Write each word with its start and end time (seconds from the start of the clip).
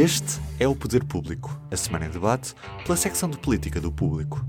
Este 0.00 0.38
é 0.60 0.68
o 0.68 0.76
Poder 0.76 1.02
Público, 1.02 1.60
a 1.72 1.76
semana 1.76 2.06
em 2.06 2.08
debate 2.08 2.54
pela 2.84 2.96
secção 2.96 3.28
de 3.28 3.36
política 3.36 3.80
do 3.80 3.90
Público. 3.90 4.46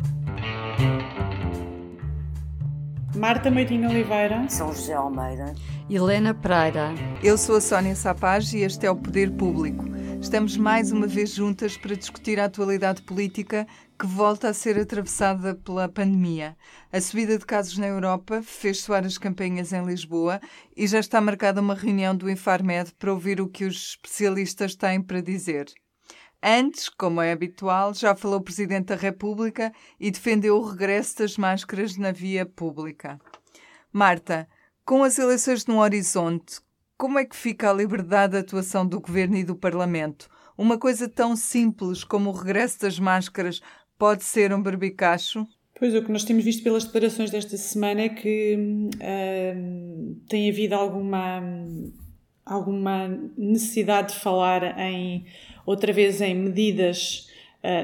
Marta 3.15 3.49
Meirinho 3.49 3.89
Oliveira, 3.89 4.47
São 4.47 4.71
José 4.71 4.93
Almeida, 4.93 5.55
Helena 5.89 6.35
Pereira. 6.35 6.93
Eu 7.23 7.35
sou 7.35 7.55
a 7.55 7.61
Sónia 7.61 7.95
Sapaz 7.95 8.53
e 8.53 8.59
este 8.59 8.85
é 8.85 8.91
o 8.91 8.95
Poder 8.95 9.31
Público. 9.31 9.88
Estamos 10.21 10.57
mais 10.57 10.91
uma 10.91 11.07
vez 11.07 11.31
juntas 11.33 11.77
para 11.77 11.95
discutir 11.95 12.39
a 12.39 12.45
atualidade 12.45 13.01
política 13.01 13.65
que 13.97 14.05
volta 14.05 14.49
a 14.49 14.53
ser 14.53 14.77
atravessada 14.77 15.55
pela 15.55 15.87
pandemia. 15.87 16.57
A 16.91 16.99
subida 16.99 17.37
de 17.37 17.45
casos 17.45 17.77
na 17.77 17.87
Europa 17.87 18.41
fez 18.43 18.81
soar 18.81 19.05
as 19.05 19.17
campanhas 19.17 19.71
em 19.71 19.83
Lisboa 19.83 20.39
e 20.75 20.85
já 20.85 20.99
está 20.99 21.19
marcada 21.21 21.61
uma 21.61 21.73
reunião 21.73 22.15
do 22.15 22.29
Infarmed 22.29 22.93
para 22.99 23.13
ouvir 23.13 23.39
o 23.39 23.47
que 23.47 23.65
os 23.65 23.91
especialistas 23.91 24.75
têm 24.75 25.01
para 25.01 25.21
dizer. 25.21 25.67
Antes, 26.43 26.89
como 26.89 27.21
é 27.21 27.31
habitual, 27.31 27.93
já 27.93 28.15
falou 28.15 28.39
o 28.39 28.43
Presidente 28.43 28.87
da 28.87 28.95
República 28.95 29.73
e 29.99 30.11
defendeu 30.11 30.57
o 30.57 30.65
regresso 30.65 31.17
das 31.17 31.37
máscaras 31.37 31.97
na 31.97 32.11
via 32.11 32.45
pública. 32.45 33.19
Marta, 33.91 34.47
com 34.85 35.03
as 35.03 35.17
eleições 35.17 35.65
no 35.65 35.79
horizonte, 35.79 36.61
como 36.99 37.17
é 37.17 37.23
que 37.23 37.35
fica 37.35 37.69
a 37.69 37.73
liberdade 37.73 38.33
de 38.33 38.39
atuação 38.39 38.85
do 38.85 38.99
Governo 38.99 39.37
e 39.37 39.43
do 39.45 39.55
Parlamento? 39.55 40.27
Uma 40.57 40.77
coisa 40.77 41.07
tão 41.07 41.33
simples 41.33 42.03
como 42.03 42.29
o 42.29 42.33
regresso 42.33 42.81
das 42.81 42.99
máscaras 42.99 43.61
pode 43.97 44.25
ser 44.25 44.53
um 44.53 44.61
berbicacho? 44.61 45.47
Pois 45.79 45.95
o 45.95 46.03
que 46.03 46.11
nós 46.11 46.25
temos 46.25 46.43
visto 46.43 46.61
pelas 46.61 46.83
declarações 46.83 47.31
desta 47.31 47.55
semana 47.55 48.01
é 48.01 48.09
que 48.09 48.89
uh, 48.95 50.15
tem 50.27 50.49
havido 50.49 50.75
alguma, 50.75 51.41
alguma 52.45 53.07
necessidade 53.37 54.15
de 54.15 54.19
falar 54.19 54.77
em 54.77 55.25
outra 55.65 55.93
vez 55.93 56.19
em 56.19 56.35
medidas 56.35 57.28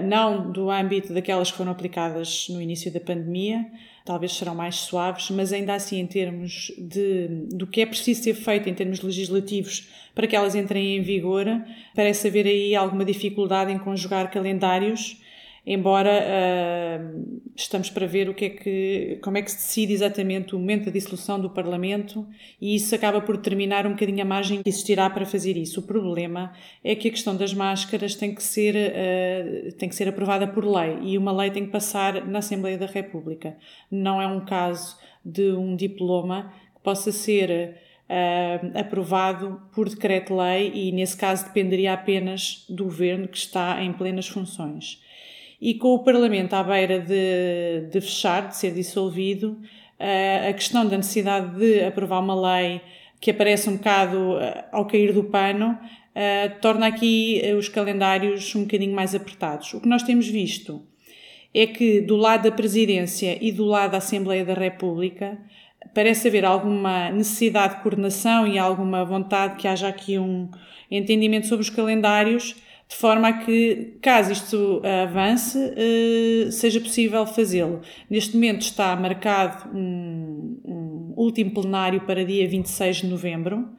não 0.07 0.51
do 0.51 0.69
âmbito 0.69 1.13
daquelas 1.13 1.51
que 1.51 1.57
foram 1.57 1.71
aplicadas 1.71 2.47
no 2.49 2.61
início 2.61 2.91
da 2.91 2.99
pandemia, 2.99 3.65
talvez 4.05 4.33
serão 4.33 4.55
mais 4.55 4.75
suaves, 4.75 5.29
mas 5.31 5.51
ainda 5.51 5.73
assim 5.73 5.99
em 5.99 6.07
termos 6.07 6.71
de, 6.77 7.27
do 7.51 7.67
que 7.67 7.81
é 7.81 7.85
preciso 7.85 8.23
ser 8.23 8.35
feito 8.35 8.69
em 8.69 8.73
termos 8.73 9.01
legislativos 9.01 9.89
para 10.13 10.27
que 10.27 10.35
elas 10.35 10.55
entrem 10.55 10.97
em 10.97 11.01
vigor, 11.01 11.45
parece 11.93 12.27
haver 12.27 12.45
aí 12.45 12.75
alguma 12.75 13.03
dificuldade 13.03 13.71
em 13.71 13.79
conjugar 13.79 14.31
calendários, 14.31 15.17
embora 15.65 16.11
uh, 16.21 17.41
estamos 17.55 17.89
para 17.89 18.05
ver 18.05 18.29
o 18.29 18.35
que 18.35 18.45
é 18.45 18.49
que, 18.49 19.19
como 19.23 19.37
é 19.37 19.41
que 19.41 19.49
se 19.49 19.57
decide 19.57 19.93
exatamente 19.93 20.55
o 20.55 20.59
momento 20.59 20.85
da 20.85 20.91
dissolução 20.91 21.39
do 21.39 21.49
Parlamento 21.49 22.27
e 22.61 22.75
isso 22.75 22.93
acaba 22.93 23.19
por 23.19 23.35
determinar 23.37 23.87
um 23.87 23.91
bocadinho 23.91 24.21
a 24.21 24.25
margem 24.25 24.61
que 24.61 24.69
existirá 24.69 25.09
para 25.09 25.25
fazer 25.25 25.57
isso. 25.57 25.79
O 25.79 25.83
problema 25.83 26.53
é 26.83 26.93
que 26.95 27.07
a 27.07 27.11
questão 27.11 27.35
das 27.35 27.53
máscaras 27.53 28.13
tem 28.13 28.35
que 28.35 28.43
ser, 28.43 28.75
uh, 28.75 29.71
tem 29.73 29.89
que 29.89 29.95
ser 29.95 30.07
aprovada 30.07 30.47
por 30.47 30.63
lei 30.63 30.99
e 31.01 31.17
uma 31.17 31.31
lei 31.31 31.49
tem 31.49 31.65
que 31.65 31.71
passar 31.71 32.25
na 32.27 32.39
Assembleia 32.39 32.77
da 32.77 32.85
República. 32.85 33.57
Não 33.89 34.21
é 34.21 34.27
um 34.27 34.45
caso 34.45 34.97
de 35.23 35.51
um 35.53 35.75
diploma 35.75 36.53
que 36.75 36.81
possa 36.83 37.11
ser 37.11 37.75
uh, 38.07 38.79
aprovado 38.79 39.59
por 39.73 39.89
decreto-lei 39.89 40.71
e, 40.75 40.91
nesse 40.91 41.17
caso, 41.17 41.45
dependeria 41.45 41.93
apenas 41.93 42.65
do 42.69 42.83
governo 42.83 43.27
que 43.27 43.37
está 43.37 43.81
em 43.83 43.91
plenas 43.91 44.27
funções 44.27 45.03
e 45.65 45.73
com 45.73 45.95
o 45.95 46.03
Parlamento 46.03 46.53
à 46.53 46.61
beira 46.61 46.99
de, 46.99 47.89
de 47.89 47.99
fechar, 47.99 48.49
de 48.49 48.55
ser 48.55 48.71
dissolvido, 48.71 49.59
a 50.47 50.53
questão 50.53 50.87
da 50.87 50.95
necessidade 50.95 51.57
de 51.57 51.83
aprovar 51.83 52.19
uma 52.19 52.39
lei 52.39 52.81
que 53.19 53.31
aparece 53.31 53.67
um 53.67 53.77
bocado 53.77 54.35
ao 54.71 54.85
cair 54.85 55.11
do 55.11 55.23
pano, 55.23 55.75
torna 56.61 56.85
aqui 56.85 57.41
os 57.57 57.67
calendários 57.67 58.53
um 58.53 58.61
bocadinho 58.61 58.93
mais 58.93 59.15
apertados. 59.15 59.73
O 59.73 59.81
que 59.81 59.87
nós 59.87 60.03
temos 60.03 60.27
visto 60.27 60.83
é 61.51 61.65
que 61.65 61.99
do 61.99 62.15
lado 62.15 62.43
da 62.43 62.51
Presidência 62.51 63.35
e 63.41 63.51
do 63.51 63.65
lado 63.65 63.93
da 63.93 63.97
Assembleia 63.97 64.45
da 64.45 64.53
República 64.53 65.35
parece 65.95 66.27
haver 66.27 66.45
alguma 66.45 67.09
necessidade 67.09 67.77
de 67.77 67.81
coordenação 67.81 68.45
e 68.45 68.59
alguma 68.59 69.03
vontade 69.03 69.55
que 69.55 69.67
haja 69.67 69.87
aqui 69.87 70.19
um 70.19 70.47
entendimento 70.91 71.47
sobre 71.47 71.63
os 71.63 71.71
calendários 71.71 72.55
de 72.87 72.95
forma 72.95 73.27
a 73.29 73.33
que, 73.33 73.97
caso 74.01 74.31
isto 74.31 74.81
avance, 75.03 75.57
uh, 75.57 76.51
seja 76.51 76.79
possível 76.79 77.25
fazê-lo. 77.25 77.81
Neste 78.09 78.35
momento 78.35 78.61
está 78.61 78.95
marcado 78.95 79.75
um, 79.75 80.59
um, 80.63 81.13
último 81.17 81.51
plenário 81.51 82.01
para 82.01 82.23
dia 82.23 82.47
26 82.47 82.97
de 82.97 83.07
novembro, 83.07 83.69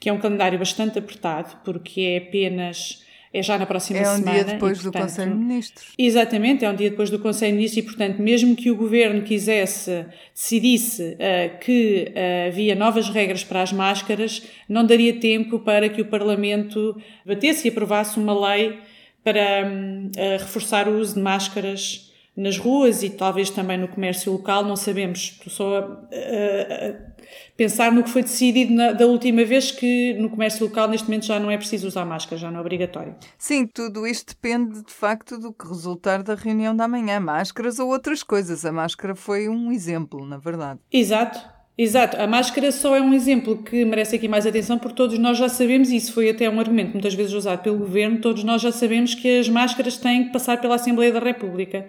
que 0.00 0.08
é 0.08 0.12
um 0.12 0.18
calendário 0.18 0.58
bastante 0.58 0.98
apertado, 0.98 1.60
porque 1.64 2.00
é 2.00 2.16
apenas 2.18 3.03
é 3.34 3.42
já 3.42 3.58
na 3.58 3.66
próxima 3.66 3.98
semana. 3.98 4.14
É 4.14 4.14
um 4.14 4.22
semana, 4.22 4.44
dia 4.44 4.54
depois 4.54 4.78
e, 4.78 4.82
portanto, 4.82 5.02
do 5.02 5.06
Conselho 5.06 5.30
de 5.32 5.36
Ministros. 5.38 5.86
Exatamente, 5.98 6.64
é 6.64 6.70
um 6.70 6.76
dia 6.76 6.90
depois 6.90 7.10
do 7.10 7.18
Conselho 7.18 7.50
de 7.50 7.56
Ministros 7.56 7.84
e, 7.84 7.86
portanto, 7.86 8.22
mesmo 8.22 8.54
que 8.54 8.70
o 8.70 8.76
Governo 8.76 9.22
quisesse, 9.22 10.06
decidisse 10.32 11.02
uh, 11.02 11.58
que 11.58 12.12
uh, 12.14 12.48
havia 12.48 12.76
novas 12.76 13.08
regras 13.08 13.42
para 13.42 13.60
as 13.60 13.72
máscaras, 13.72 14.42
não 14.68 14.86
daria 14.86 15.18
tempo 15.18 15.58
para 15.58 15.88
que 15.88 16.00
o 16.00 16.04
Parlamento 16.04 16.96
batesse 17.26 17.66
e 17.66 17.70
aprovasse 17.70 18.20
uma 18.20 18.48
lei 18.48 18.78
para 19.24 19.66
um, 19.66 20.06
uh, 20.06 20.38
reforçar 20.38 20.86
o 20.88 20.96
uso 21.00 21.14
de 21.14 21.20
máscaras 21.20 22.13
nas 22.36 22.58
ruas 22.58 23.02
e 23.02 23.10
talvez 23.10 23.50
também 23.50 23.78
no 23.78 23.88
comércio 23.88 24.32
local, 24.32 24.64
não 24.64 24.76
sabemos. 24.76 25.36
Estou 25.38 25.52
só 25.52 25.78
a, 25.78 25.80
a, 25.80 26.90
a 26.90 27.14
pensar 27.56 27.92
no 27.92 28.02
que 28.02 28.10
foi 28.10 28.22
decidido 28.22 28.72
na, 28.72 28.92
da 28.92 29.06
última 29.06 29.44
vez 29.44 29.70
que 29.70 30.14
no 30.14 30.28
comércio 30.28 30.66
local 30.66 30.88
neste 30.88 31.06
momento 31.06 31.26
já 31.26 31.38
não 31.38 31.50
é 31.50 31.56
preciso 31.56 31.86
usar 31.86 32.04
máscara, 32.04 32.36
já 32.36 32.50
não 32.50 32.58
é 32.58 32.60
obrigatório. 32.60 33.14
Sim, 33.38 33.66
tudo 33.66 34.06
isto 34.06 34.34
depende 34.34 34.82
de 34.82 34.92
facto 34.92 35.38
do 35.38 35.52
que 35.52 35.66
resultar 35.66 36.22
da 36.22 36.34
reunião 36.34 36.74
da 36.74 36.88
manhã, 36.88 37.20
máscaras 37.20 37.78
ou 37.78 37.88
outras 37.88 38.22
coisas. 38.22 38.64
A 38.64 38.72
máscara 38.72 39.14
foi 39.14 39.48
um 39.48 39.70
exemplo, 39.70 40.26
na 40.26 40.36
verdade. 40.36 40.80
Exato. 40.92 41.54
Exato, 41.76 42.16
a 42.16 42.26
máscara 42.28 42.70
só 42.70 42.94
é 42.94 43.00
um 43.00 43.12
exemplo 43.12 43.60
que 43.60 43.84
merece 43.84 44.14
aqui 44.14 44.28
mais 44.28 44.46
atenção 44.46 44.78
porque 44.78 44.94
todos 44.94 45.18
nós 45.18 45.36
já 45.36 45.48
sabemos, 45.48 45.90
e 45.90 45.96
isso 45.96 46.12
foi 46.12 46.30
até 46.30 46.48
um 46.48 46.60
argumento 46.60 46.92
muitas 46.92 47.14
vezes 47.14 47.32
usado 47.32 47.64
pelo 47.64 47.78
governo, 47.78 48.20
todos 48.20 48.44
nós 48.44 48.62
já 48.62 48.70
sabemos 48.70 49.16
que 49.16 49.40
as 49.40 49.48
máscaras 49.48 49.96
têm 49.96 50.26
que 50.26 50.32
passar 50.32 50.60
pela 50.60 50.76
Assembleia 50.76 51.12
da 51.12 51.18
República. 51.18 51.88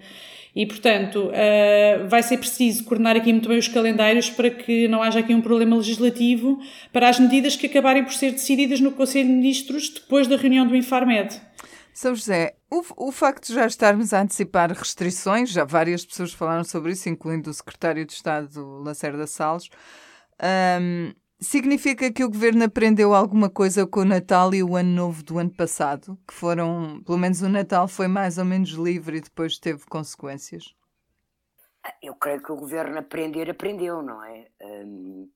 E, 0.56 0.64
portanto, 0.64 1.26
uh, 1.26 2.08
vai 2.08 2.22
ser 2.22 2.38
preciso 2.38 2.82
coordenar 2.84 3.14
aqui 3.14 3.30
muito 3.30 3.46
bem 3.46 3.58
os 3.58 3.68
calendários 3.68 4.30
para 4.30 4.48
que 4.48 4.88
não 4.88 5.02
haja 5.02 5.20
aqui 5.20 5.34
um 5.34 5.42
problema 5.42 5.76
legislativo 5.76 6.58
para 6.90 7.10
as 7.10 7.20
medidas 7.20 7.54
que 7.54 7.66
acabarem 7.66 8.02
por 8.02 8.14
ser 8.14 8.30
decididas 8.32 8.80
no 8.80 8.90
Conselho 8.92 9.28
de 9.28 9.34
Ministros 9.34 9.90
depois 9.90 10.26
da 10.26 10.34
reunião 10.34 10.66
do 10.66 10.74
Infarmed. 10.74 11.38
São 11.92 12.14
José, 12.14 12.54
o, 12.70 13.08
o 13.08 13.12
facto 13.12 13.48
de 13.48 13.54
já 13.54 13.66
estarmos 13.66 14.14
a 14.14 14.22
antecipar 14.22 14.72
restrições, 14.72 15.50
já 15.50 15.62
várias 15.64 16.06
pessoas 16.06 16.32
falaram 16.32 16.64
sobre 16.64 16.92
isso, 16.92 17.06
incluindo 17.10 17.50
o 17.50 17.54
Secretário 17.54 18.06
de 18.06 18.14
Estado 18.14 18.82
Lacerda 18.82 19.26
Salles, 19.26 19.68
um, 20.80 21.12
Significa 21.38 22.10
que 22.10 22.24
o 22.24 22.30
governo 22.30 22.64
aprendeu 22.64 23.14
alguma 23.14 23.50
coisa 23.50 23.86
com 23.86 24.00
o 24.00 24.04
Natal 24.04 24.54
e 24.54 24.62
o 24.62 24.74
Ano 24.74 24.88
Novo 24.88 25.22
do 25.22 25.38
ano 25.38 25.50
passado? 25.50 26.18
Que 26.26 26.32
foram, 26.32 27.02
pelo 27.04 27.18
menos 27.18 27.42
o 27.42 27.48
Natal 27.48 27.86
foi 27.86 28.08
mais 28.08 28.38
ou 28.38 28.44
menos 28.44 28.70
livre 28.70 29.18
e 29.18 29.20
depois 29.20 29.58
teve 29.58 29.84
consequências? 29.84 30.74
Eu 32.02 32.14
creio 32.14 32.42
que 32.42 32.50
o 32.50 32.56
governo 32.56 32.98
aprender, 32.98 33.50
aprendeu, 33.50 34.00
não 34.00 34.24
é? 34.24 34.48
Um, 34.62 35.28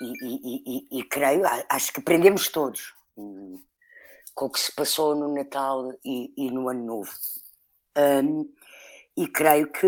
e, 0.00 0.06
e, 0.06 0.62
e, 0.66 1.00
e, 1.00 1.04
creio, 1.04 1.42
acho 1.68 1.92
que 1.92 2.00
aprendemos 2.00 2.48
todos 2.48 2.94
um, 3.16 3.60
com 4.34 4.46
o 4.46 4.50
que 4.50 4.60
se 4.60 4.74
passou 4.74 5.14
no 5.14 5.34
Natal 5.34 5.92
e, 6.02 6.50
no 6.50 6.70
Ano 6.70 6.84
Novo. 6.84 7.12
Um, 7.96 8.50
e 9.14 9.28
creio 9.28 9.70
que 9.70 9.86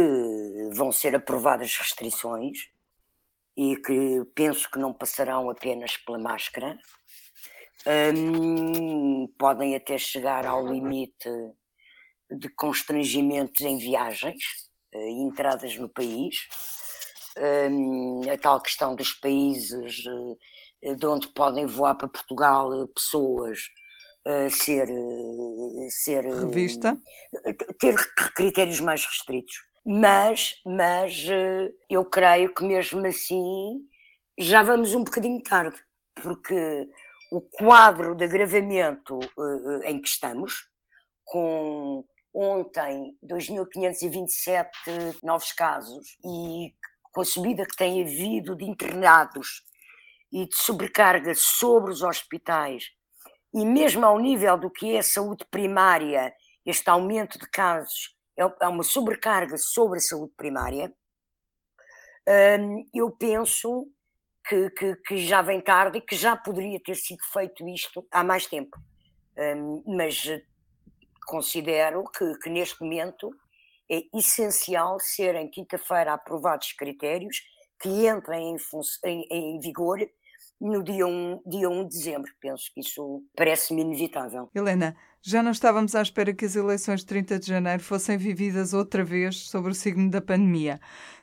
vão 0.74 0.92
ser 0.92 1.14
aprovadas 1.14 1.74
restrições 1.76 2.69
e 3.60 3.76
que 3.76 4.24
penso 4.34 4.70
que 4.70 4.78
não 4.78 4.90
passarão 4.90 5.50
apenas 5.50 5.94
pela 5.98 6.18
máscara, 6.18 6.78
um, 8.16 9.26
podem 9.38 9.76
até 9.76 9.98
chegar 9.98 10.46
ao 10.46 10.66
limite 10.66 11.28
de 12.30 12.48
constrangimentos 12.54 13.60
em 13.60 13.76
viagens 13.76 14.42
e 14.94 14.96
uh, 14.96 15.28
entradas 15.28 15.76
no 15.76 15.90
país. 15.90 16.48
Um, 17.70 18.22
a 18.32 18.38
tal 18.38 18.62
questão 18.62 18.96
dos 18.96 19.12
países 19.12 20.06
uh, 20.06 20.96
de 20.96 21.06
onde 21.06 21.28
podem 21.28 21.66
voar 21.66 21.96
para 21.96 22.08
Portugal 22.08 22.70
uh, 22.70 22.88
pessoas 22.88 23.58
ser, 24.50 24.86
ser 25.88 26.24
revista, 26.26 26.94
ter 27.78 27.94
critérios 28.34 28.78
mais 28.78 29.02
restritos 29.06 29.69
mas, 29.84 30.60
mas 30.64 31.26
eh, 31.28 31.72
eu 31.88 32.04
creio 32.04 32.54
que 32.54 32.64
mesmo 32.64 33.04
assim 33.06 33.80
já 34.38 34.62
vamos 34.62 34.94
um 34.94 35.04
bocadinho 35.04 35.42
tarde, 35.42 35.76
porque 36.14 36.88
o 37.30 37.40
quadro 37.40 38.14
de 38.14 38.24
agravamento 38.24 39.18
uh, 39.18 39.82
em 39.84 40.00
que 40.00 40.08
estamos, 40.08 40.68
com 41.24 42.04
ontem 42.32 43.16
2.527 43.24 45.18
novos 45.22 45.52
casos 45.52 46.16
e 46.24 46.74
com 47.12 47.20
a 47.20 47.24
subida 47.24 47.66
que 47.66 47.76
tem 47.76 48.02
havido 48.02 48.56
de 48.56 48.64
internados 48.64 49.62
e 50.32 50.46
de 50.46 50.56
sobrecarga 50.56 51.34
sobre 51.34 51.92
os 51.92 52.02
hospitais 52.02 52.84
e 53.52 53.64
mesmo 53.64 54.06
ao 54.06 54.18
nível 54.18 54.56
do 54.56 54.70
que 54.70 54.94
é 54.94 55.02
saúde 55.02 55.44
primária, 55.50 56.32
este 56.64 56.88
aumento 56.88 57.38
de 57.38 57.48
casos 57.50 58.14
é, 58.40 58.64
é 58.64 58.68
uma 58.68 58.82
sobrecarga 58.82 59.56
sobre 59.58 59.98
a 59.98 60.02
saúde 60.02 60.32
primária, 60.36 60.92
eu 62.94 63.10
penso 63.10 63.88
que, 64.46 64.70
que, 64.70 64.96
que, 64.96 65.16
já 65.18 65.42
vem 65.42 65.60
tarde 65.60 65.98
e 65.98 66.00
que 66.00 66.14
já 66.14 66.36
poderia 66.36 66.80
ter 66.80 66.94
sido 66.94 67.22
feito 67.32 67.66
isto 67.68 68.06
há 68.10 68.22
mais 68.22 68.46
tempo. 68.46 68.78
Mas 69.84 70.24
considero 71.26 72.04
que, 72.04 72.38
que 72.38 72.50
neste 72.50 72.80
momento 72.82 73.30
é 73.90 74.02
essencial 74.16 75.00
serem 75.00 75.50
quinta-feira 75.50 76.12
aprovados 76.12 76.72
critérios 76.72 77.42
que 77.80 78.06
entrem 78.06 78.54
em, 78.54 78.56
em, 79.04 79.26
em 79.30 79.60
vigor 79.60 79.98
no 80.60 80.82
dia 80.82 81.06
1, 81.06 81.42
dia 81.46 81.68
1 81.68 81.88
de 81.88 81.96
dezembro. 81.96 82.32
Penso 82.40 82.70
que 82.72 82.80
isso 82.80 83.24
parece-me 83.34 83.80
inevitável. 83.80 84.50
Helena, 84.54 84.96
já 85.22 85.42
não 85.42 85.50
estávamos 85.50 85.94
à 85.94 86.02
espera 86.02 86.32
que 86.32 86.44
as 86.44 86.56
eleições 86.56 87.00
de 87.00 87.06
30 87.06 87.38
de 87.38 87.46
janeiro 87.46 87.82
fossem 87.82 88.16
vividas 88.16 88.72
outra 88.72 89.04
vez 89.04 89.48
sobre 89.48 89.70
o 89.70 89.74
signo 89.74 90.10
da 90.10 90.20
pandemia. 90.20 90.80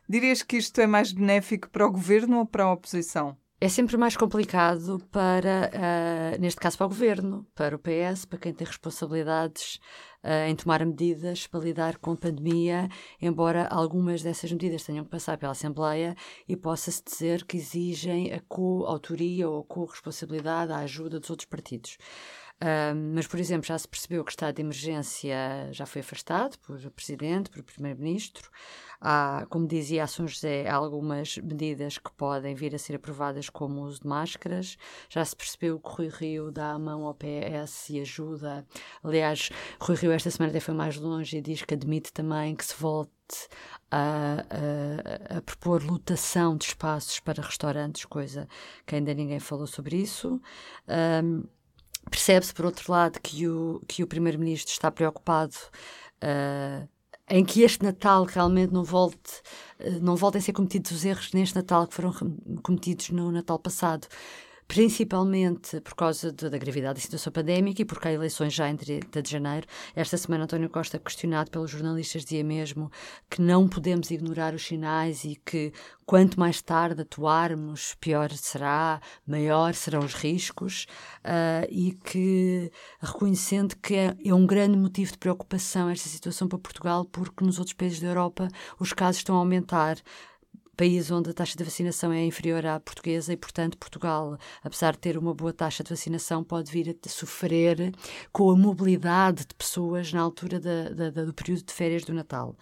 Dirias 0.08 0.44
que 0.44 0.58
isto 0.58 0.80
é 0.80 0.88
mais 0.88 1.12
benéfico 1.12 1.70
para 1.70 1.86
o 1.86 1.92
governo 1.92 2.40
ou 2.40 2.46
para 2.46 2.64
a 2.64 2.72
oposição? 2.72 3.36
É 3.60 3.68
sempre 3.68 3.98
mais 3.98 4.16
complicado 4.16 5.00
para, 5.12 5.72
uh, 5.74 6.40
neste 6.40 6.60
caso, 6.60 6.78
para 6.78 6.86
o 6.86 6.90
governo, 6.90 7.44
para 7.56 7.76
o 7.76 7.80
PS, 7.80 8.24
para 8.24 8.38
quem 8.38 8.54
tem 8.54 8.68
responsabilidades 8.68 9.80
uh, 10.24 10.48
em 10.48 10.56
tomar 10.56 10.86
medidas 10.86 11.48
para 11.48 11.62
lidar 11.62 11.98
com 11.98 12.12
a 12.12 12.16
pandemia, 12.16 12.88
embora 13.20 13.66
algumas 13.66 14.22
dessas 14.22 14.52
medidas 14.52 14.84
tenham 14.84 15.04
que 15.04 15.10
passar 15.10 15.40
pela 15.40 15.54
Assembleia 15.54 16.16
e 16.48 16.56
possa-se 16.56 17.04
dizer 17.04 17.46
que 17.46 17.58
exigem 17.58 18.32
a 18.32 18.40
co-autoria 18.42 19.50
ou 19.50 19.62
a 19.62 19.64
co-responsabilidade, 19.64 20.72
a 20.72 20.78
ajuda 20.78 21.20
dos 21.20 21.32
outros 21.32 21.50
partidos. 21.50 21.98
Uh, 22.60 22.96
mas, 23.14 23.28
por 23.28 23.40
exemplo, 23.40 23.68
já 23.68 23.78
se 23.78 23.88
percebeu 23.88 24.24
que 24.24 24.30
o 24.30 24.34
estado 24.34 24.56
de 24.56 24.62
emergência 24.62 25.70
já 25.72 25.86
foi 25.86 26.02
afastado 26.02 26.58
por 26.60 26.80
Presidente, 26.92 27.52
por 27.52 27.62
Primeiro-Ministro. 27.62 28.50
Há, 29.00 29.46
como 29.50 29.68
dizia 29.68 30.04
a 30.04 30.08
São 30.08 30.28
José, 30.28 30.68
há 30.68 30.74
algumas 30.74 31.38
medidas 31.38 32.00
que 32.00 32.12
podem 32.14 32.56
vir 32.56 32.74
a 32.74 32.80
ser 32.80 32.96
aprovadas, 32.96 33.48
como 33.48 33.82
o 33.82 33.84
uso 33.84 34.02
de 34.02 34.08
máscaras. 34.08 34.76
Já 35.08 35.24
se 35.24 35.36
percebeu 35.36 35.80
que 35.80 35.88
Rui 35.88 36.10
Rio 36.10 36.52
dá 36.52 36.72
a 36.72 36.80
mão 36.80 37.06
ao 37.06 37.14
PS 37.14 37.92
e 37.92 38.00
ajuda. 38.00 38.66
Aliás, 39.04 39.52
Rui 39.80 39.96
Rio 39.96 40.12
esta 40.12 40.32
semana 40.32 40.50
até 40.50 40.60
foi 40.60 40.74
mais 40.74 40.98
longe 40.98 41.38
e 41.38 41.42
diz 41.42 41.62
que 41.62 41.76
admite 41.76 42.12
também 42.12 42.56
que 42.56 42.66
se 42.66 42.76
volte 42.76 43.12
a, 43.92 44.44
a, 45.30 45.38
a, 45.38 45.42
propor 45.42 45.84
lotação 45.84 46.58
de 46.58 46.66
espaços 46.66 47.20
para 47.20 47.44
restaurantes, 47.44 48.06
coisa 48.06 48.48
que 48.86 48.96
ainda 48.96 49.14
ninguém 49.14 49.40
falou 49.40 49.68
sobre 49.68 49.98
isso. 49.98 50.42
Um, 51.24 51.44
Percebe-se, 52.10 52.54
por 52.54 52.66
outro 52.66 52.92
lado, 52.92 53.20
que 53.22 53.48
o, 53.48 53.82
que 53.88 54.04
o 54.04 54.08
Primeiro-Ministro 54.08 54.72
está 54.72 54.90
preocupado 54.92 55.56
uh, 56.24 56.88
em 57.30 57.44
que 57.44 57.62
este 57.64 57.84
Natal 57.84 58.24
realmente 58.24 58.74
não 58.74 58.84
volte, 58.84 59.42
eh, 59.80 60.00
não 60.00 60.16
voltem 60.16 60.40
a 60.40 60.42
ser 60.42 60.54
cometidos 60.54 60.92
os 60.92 61.04
erros 61.04 61.34
neste 61.34 61.56
Natal 61.56 61.86
que 61.86 61.94
foram 61.94 62.14
cometidos 62.64 63.10
no 63.10 63.32
Natal 63.32 63.60
passado, 63.60 64.08
principalmente 64.68 65.80
por 65.82 65.96
causa 65.96 66.32
de, 66.32 66.50
da 66.50 66.58
gravidade 66.58 66.96
da 66.96 67.02
situação 67.02 67.32
pandémica 67.32 67.82
e 67.82 67.86
porque 67.86 68.08
há 68.08 68.12
eleições 68.12 68.54
já 68.54 68.70
em 68.70 68.76
30 68.76 69.22
de 69.22 69.32
janeiro. 69.32 69.66
Esta 69.96 70.18
semana, 70.18 70.44
António 70.44 70.70
Costa, 70.70 71.00
questionado 71.00 71.50
pelos 71.50 71.72
jornalistas, 71.72 72.24
dizia 72.24 72.44
mesmo 72.44 72.92
que 73.30 73.42
não 73.42 73.68
podemos 73.68 74.12
ignorar 74.12 74.54
os 74.54 74.66
sinais 74.66 75.24
e 75.24 75.36
que 75.46 75.72
quanto 76.06 76.40
mais 76.40 76.62
tarde 76.62 77.02
atuarmos, 77.02 77.96
pior 78.00 78.32
será, 78.32 79.02
maior 79.26 79.74
serão 79.74 80.00
os 80.00 80.14
riscos, 80.14 80.86
uh, 81.24 81.68
e 81.70 81.92
que 81.92 82.72
reconhecendo 83.02 83.76
que 83.76 83.96
é, 83.96 84.16
é 84.26 84.34
um 84.34 84.46
grande 84.46 84.78
motivo 84.78 85.12
de 85.12 85.18
preocupação 85.18 85.90
esta 85.90 86.10
situação 86.10 86.48
para 86.48 86.60
Portugal, 86.60 87.06
porque 87.06 87.44
nos 87.44 87.58
outros 87.58 87.74
países 87.74 88.00
da 88.00 88.08
Europa 88.08 88.48
os 88.80 88.94
casos 88.94 89.18
estão 89.18 89.36
a 89.36 89.40
aumentar 89.40 89.98
país 90.78 91.10
onde 91.10 91.32
a 91.32 91.34
taxa 91.34 91.58
de 91.58 91.64
vacinação 91.64 92.14
é 92.14 92.24
inferior 92.24 92.66
à 92.66 92.80
portuguesa 92.80 93.34
e, 93.34 93.38
portanto, 93.38 93.78
Portugal, 93.78 94.38
apesar 94.64 94.92
de 94.94 95.00
ter 95.00 95.18
uma 95.18 95.34
boa 95.34 95.52
taxa 95.52 95.84
de 95.84 95.90
vacinação, 95.90 96.44
pode 96.44 96.72
vir 96.72 96.96
a 97.06 97.10
sofrer 97.10 97.92
com 98.32 98.52
a 98.52 98.56
mobilidade 98.56 99.46
de 99.48 99.56
pessoas 99.56 100.14
na 100.14 100.22
altura 100.22 100.60
da, 100.60 101.10
da, 101.10 101.26
do 101.26 101.34
período 101.34 101.64
de 101.64 101.74
férias 101.74 102.04
do 102.04 102.14
Natal. 102.14 102.56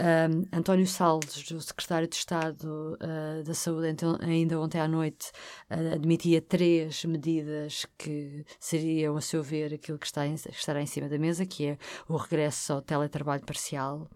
Um, 0.00 0.42
António 0.52 0.88
Salles, 0.88 1.50
o 1.52 1.60
secretário 1.60 2.08
de 2.08 2.16
Estado 2.16 2.98
uh, 3.00 3.44
da 3.44 3.54
Saúde, 3.54 3.88
então, 3.88 4.18
ainda 4.20 4.58
ontem 4.58 4.80
à 4.80 4.88
noite, 4.88 5.30
uh, 5.70 5.94
admitia 5.94 6.42
três 6.42 7.04
medidas 7.04 7.86
que 7.96 8.44
seriam, 8.58 9.16
a 9.16 9.20
seu 9.20 9.40
ver, 9.40 9.72
aquilo 9.72 9.96
que, 9.96 10.06
está 10.06 10.26
em, 10.26 10.34
estará 10.34 10.82
em 10.82 10.86
cima 10.86 11.08
da 11.08 11.16
mesa, 11.16 11.46
que 11.46 11.66
é 11.66 11.78
o 12.08 12.16
regresso 12.16 12.72
ao 12.72 12.82
teletrabalho 12.82 13.46
parcial, 13.46 14.10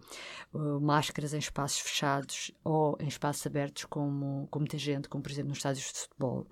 uh, 0.53 0.81
máscaras 0.81 1.33
em 1.33 1.39
espaços 1.39 1.79
fechados 1.79 2.51
ou 2.61 2.97
em 2.99 3.07
espaços 3.07 3.47
abertos, 3.47 3.85
como, 3.85 4.49
com 4.51 4.59
muita 4.59 4.77
gente, 4.77 5.07
como 5.07 5.23
por 5.23 5.31
exemplo 5.31 5.49
nos 5.49 5.59
estádios 5.59 5.93
de 5.93 5.99
futebol. 5.99 6.45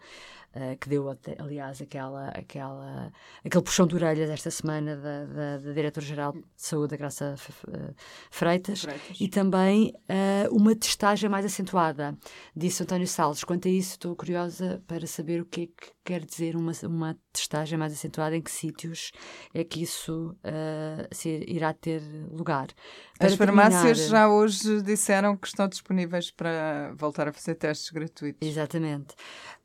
Uh, 0.56 0.76
que 0.80 0.90
deu, 0.90 1.06
aliás, 1.38 1.82
aquela, 1.82 2.30
aquela, 2.30 3.12
aquele 3.46 3.64
puxão 3.64 3.86
de 3.86 3.94
orelhas 3.94 4.28
esta 4.28 4.50
semana 4.50 4.96
da, 4.96 5.26
da, 5.26 5.58
da 5.60 5.72
Diretora-Geral 5.72 6.34
de 6.34 6.44
Saúde, 6.56 6.98
Graça 6.98 7.36
Freitas, 8.32 8.82
Freitas, 8.82 8.88
e 9.20 9.28
também 9.28 9.94
uh, 10.10 10.56
uma 10.56 10.76
testagem 10.76 11.30
mais 11.30 11.46
acentuada, 11.46 12.18
disse 12.56 12.82
António 12.82 13.08
Salles. 13.08 13.44
Quanto 13.44 13.68
a 13.68 13.72
isso, 13.72 13.92
estou 13.92 14.16
curiosa 14.16 14.82
para 14.88 15.06
saber 15.06 15.42
o 15.42 15.46
que 15.46 15.62
é 15.62 15.66
que 15.68 15.92
quer 16.04 16.26
dizer 16.26 16.56
uma, 16.56 16.72
uma 16.86 17.18
testagem 17.32 17.78
mais 17.78 17.94
acentuada, 17.94 18.36
em 18.36 18.42
que 18.42 18.50
sítios 18.50 19.12
é 19.54 19.64
que 19.64 19.84
isso 19.84 20.36
uh, 20.44 21.16
se 21.16 21.44
irá 21.48 21.72
ter 21.74 22.02
lugar. 22.32 22.68
Para 23.20 23.28
As 23.28 23.36
farmácias 23.36 23.98
terminar, 23.98 24.10
já 24.10 24.30
hoje 24.30 24.82
disseram 24.82 25.36
que 25.38 25.48
estão 25.48 25.68
disponíveis 25.68 26.32
para 26.32 26.94
voltar 26.96 27.28
a 27.28 27.34
fazer 27.34 27.56
testes 27.56 27.92
gratuitos. 27.92 28.48
Exatamente. 28.48 29.14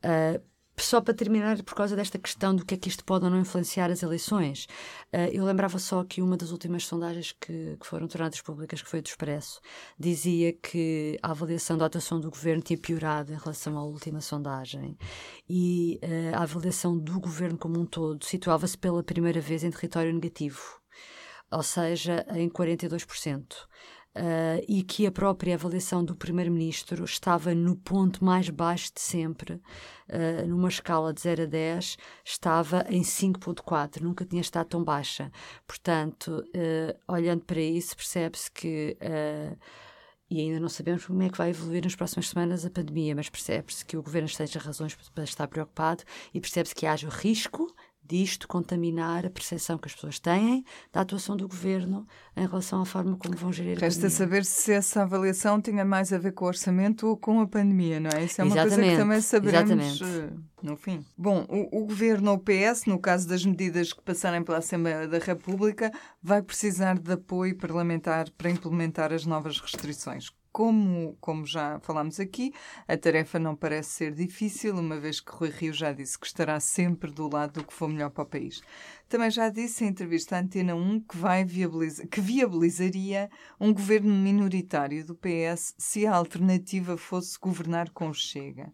Uh, 0.03 0.52
só 0.77 0.99
para 0.99 1.13
terminar, 1.13 1.61
por 1.63 1.75
causa 1.75 1.95
desta 1.95 2.17
questão 2.17 2.55
do 2.55 2.65
que 2.65 2.73
é 2.73 2.77
que 2.77 2.89
isto 2.89 3.05
pode 3.05 3.25
ou 3.25 3.31
não 3.31 3.39
influenciar 3.39 3.91
as 3.91 4.01
eleições, 4.01 4.67
uh, 5.13 5.29
eu 5.31 5.45
lembrava 5.45 5.77
só 5.77 6.03
que 6.03 6.21
uma 6.21 6.35
das 6.35 6.51
últimas 6.51 6.85
sondagens 6.85 7.31
que, 7.39 7.77
que, 7.79 7.85
foram 7.85 8.07
tornadas 8.07 8.41
públicas, 8.41 8.81
que 8.81 8.89
foi 8.89 9.01
do 9.01 9.07
Expresso, 9.07 9.61
dizia 9.99 10.53
que 10.53 11.17
a 11.21 11.31
avaliação 11.31 11.77
da 11.77 11.85
atuação 11.85 12.19
do 12.19 12.29
governo 12.29 12.61
tinha 12.61 12.77
piorado 12.77 13.31
em 13.31 13.37
relação 13.37 13.77
à 13.77 13.83
última 13.83 14.21
sondagem. 14.21 14.97
E 15.47 15.99
uh, 16.03 16.37
a 16.37 16.43
avaliação 16.43 16.97
do 16.97 17.19
governo 17.19 17.57
como 17.57 17.79
um 17.79 17.85
todo 17.85 18.23
situava-se 18.25 18.77
pela 18.77 19.03
primeira 19.03 19.39
vez 19.39 19.63
em 19.63 19.69
território 19.69 20.13
negativo, 20.13 20.61
ou 21.51 21.61
seja, 21.61 22.25
em 22.35 22.49
42% 22.49 23.67
uh, 24.15 24.63
e 24.67 24.83
que 24.83 25.05
a 25.05 25.11
própria 25.11 25.55
avaliação 25.55 26.03
do 26.03 26.15
Primeiro-Ministro 26.15 27.03
estava 27.03 27.53
no 27.53 27.75
ponto 27.75 28.23
mais 28.23 28.49
baixo 28.49 28.91
de 28.93 29.01
sempre, 29.01 29.53
uh, 29.53 30.47
numa 30.47 30.69
escala 30.69 31.13
de 31.13 31.21
0 31.21 31.43
a 31.43 31.45
10, 31.45 31.97
estava 32.23 32.85
em 32.89 33.01
5,4, 33.01 34.01
nunca 34.01 34.25
tinha 34.25 34.41
estado 34.41 34.67
tão 34.67 34.83
baixa. 34.83 35.31
Portanto, 35.67 36.43
uh, 36.55 37.13
olhando 37.13 37.43
para 37.45 37.61
isso, 37.61 37.95
percebe-se 37.95 38.51
que 38.51 38.97
e 40.29 40.41
ainda 40.41 40.59
não 40.59 40.69
sabemos 40.69 41.05
como 41.05 41.21
é 41.21 41.29
que 41.29 41.37
vai 41.37 41.51
evoluir 41.51 41.83
nas 41.83 41.95
próximas 41.95 42.27
semanas 42.27 42.65
a 42.65 42.69
pandemia, 42.69 43.15
mas 43.15 43.29
percebe-se 43.29 43.85
que 43.85 43.95
o 43.95 44.01
governo 44.01 44.27
esteja 44.27 44.57
razões 44.57 44.95
para 45.13 45.23
estar 45.23 45.47
preocupado 45.47 46.03
e 46.33 46.39
percebe-se 46.39 46.73
que 46.73 46.87
haja 46.87 47.07
risco 47.07 47.71
disto 48.05 48.47
contaminar 48.47 49.25
a 49.25 49.29
percepção 49.29 49.77
que 49.77 49.87
as 49.87 49.93
pessoas 49.95 50.19
têm 50.19 50.63
da 50.91 51.01
atuação 51.01 51.37
do 51.37 51.47
governo 51.47 52.05
em 52.35 52.45
relação 52.45 52.81
à 52.81 52.85
forma 52.85 53.15
como 53.17 53.35
vão 53.35 53.51
gerir 53.51 53.77
Resta 53.77 53.85
a 54.07 54.09
pandemia. 54.09 54.09
saber 54.17 54.45
se 54.45 54.71
essa 54.73 55.03
avaliação 55.03 55.61
tinha 55.61 55.85
mais 55.85 56.11
a 56.11 56.17
ver 56.17 56.33
com 56.33 56.45
o 56.45 56.47
orçamento 56.47 57.07
ou 57.07 57.17
com 57.17 57.39
a 57.41 57.47
pandemia, 57.47 57.99
não 57.99 58.09
é? 58.09 58.23
Isso 58.25 58.41
é 58.41 58.43
uma 58.43 58.53
Exatamente. 58.55 58.75
coisa 58.79 58.91
que 58.91 58.97
também 58.97 59.21
saberemos 59.21 60.01
Exatamente. 60.01 60.03
Eh, 60.03 60.39
no 60.61 60.75
fim. 60.77 61.05
Bom, 61.17 61.45
o, 61.49 61.81
o 61.81 61.85
governo 61.85 62.31
ou 62.31 62.37
o 62.37 62.39
PS, 62.39 62.85
no 62.85 62.99
caso 62.99 63.27
das 63.27 63.45
medidas 63.45 63.93
que 63.93 64.01
passarem 64.01 64.43
pela 64.43 64.57
Assembleia 64.59 65.07
da 65.07 65.19
República, 65.19 65.91
vai 66.21 66.41
precisar 66.41 66.97
de 66.99 67.11
apoio 67.13 67.57
parlamentar 67.57 68.29
para 68.31 68.49
implementar 68.49 69.11
as 69.13 69.25
novas 69.25 69.59
restrições 69.59 70.29
como, 70.53 71.17
como 71.19 71.47
já 71.47 71.79
falámos 71.79 72.19
aqui, 72.19 72.53
a 72.87 72.95
tarefa 72.95 73.39
não 73.39 73.55
parece 73.55 73.89
ser 73.89 74.13
difícil, 74.13 74.77
uma 74.77 74.99
vez 74.99 75.19
que 75.19 75.31
Rui 75.31 75.49
Rio 75.49 75.73
já 75.73 75.91
disse 75.91 76.17
que 76.17 76.27
estará 76.27 76.59
sempre 76.59 77.11
do 77.11 77.27
lado 77.27 77.53
do 77.53 77.65
que 77.65 77.73
for 77.73 77.89
melhor 77.89 78.11
para 78.11 78.23
o 78.23 78.27
país. 78.27 78.61
Também 79.09 79.31
já 79.31 79.49
disse 79.49 79.83
em 79.83 79.87
entrevista 79.87 80.37
à 80.37 80.39
Antena 80.39 80.75
1 80.75 80.99
que, 81.01 81.17
vai 81.17 81.43
que 82.09 82.21
viabilizaria 82.21 83.31
um 83.59 83.73
governo 83.73 84.13
minoritário 84.13 85.03
do 85.03 85.15
PS 85.15 85.73
se 85.77 86.05
a 86.05 86.15
alternativa 86.15 86.95
fosse 86.97 87.37
governar 87.39 87.89
com 87.89 88.13
Chega. 88.13 88.71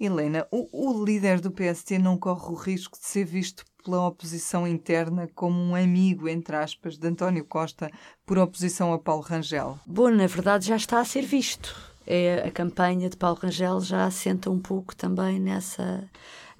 Helena, 0.00 0.48
o, 0.50 0.68
o 0.72 1.04
líder 1.04 1.40
do 1.40 1.52
PST 1.52 1.98
não 1.98 2.18
corre 2.18 2.50
o 2.50 2.54
risco 2.54 2.98
de 2.98 3.04
ser 3.04 3.24
visto 3.24 3.64
pela 3.84 4.06
oposição 4.06 4.66
interna 4.66 5.28
como 5.34 5.60
um 5.60 5.74
amigo, 5.74 6.28
entre 6.28 6.56
aspas, 6.56 6.96
de 6.96 7.06
António 7.06 7.44
Costa 7.44 7.90
por 8.24 8.38
oposição 8.38 8.92
a 8.92 8.98
Paulo 8.98 9.22
Rangel? 9.22 9.78
Bom, 9.86 10.08
na 10.08 10.26
verdade 10.26 10.66
já 10.66 10.76
está 10.76 11.00
a 11.00 11.04
ser 11.04 11.22
visto. 11.22 11.76
É, 12.06 12.42
a 12.46 12.50
campanha 12.50 13.08
de 13.08 13.16
Paulo 13.16 13.38
Rangel 13.40 13.80
já 13.80 14.04
assenta 14.04 14.50
um 14.50 14.58
pouco 14.58 14.96
também 14.96 15.38
nessa, 15.38 16.04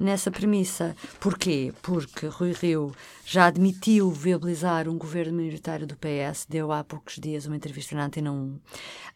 nessa 0.05 0.31
premissa. 0.31 0.95
Porquê? 1.19 1.73
Porque 1.83 2.27
Rui 2.27 2.53
Rio 2.53 2.93
já 3.27 3.47
admitiu 3.47 4.11
viabilizar 4.11 4.87
um 4.87 4.99
governo 4.99 5.33
minoritário 5.33 5.87
do 5.87 5.97
PS, 5.97 6.47
deu 6.47 6.71
há 6.71 6.85
poucos 6.85 7.15
dias 7.17 7.47
uma 7.47 7.57
entrevista 7.57 7.97
na 7.97 8.05
Antena 8.05 8.31
1, 8.31 8.61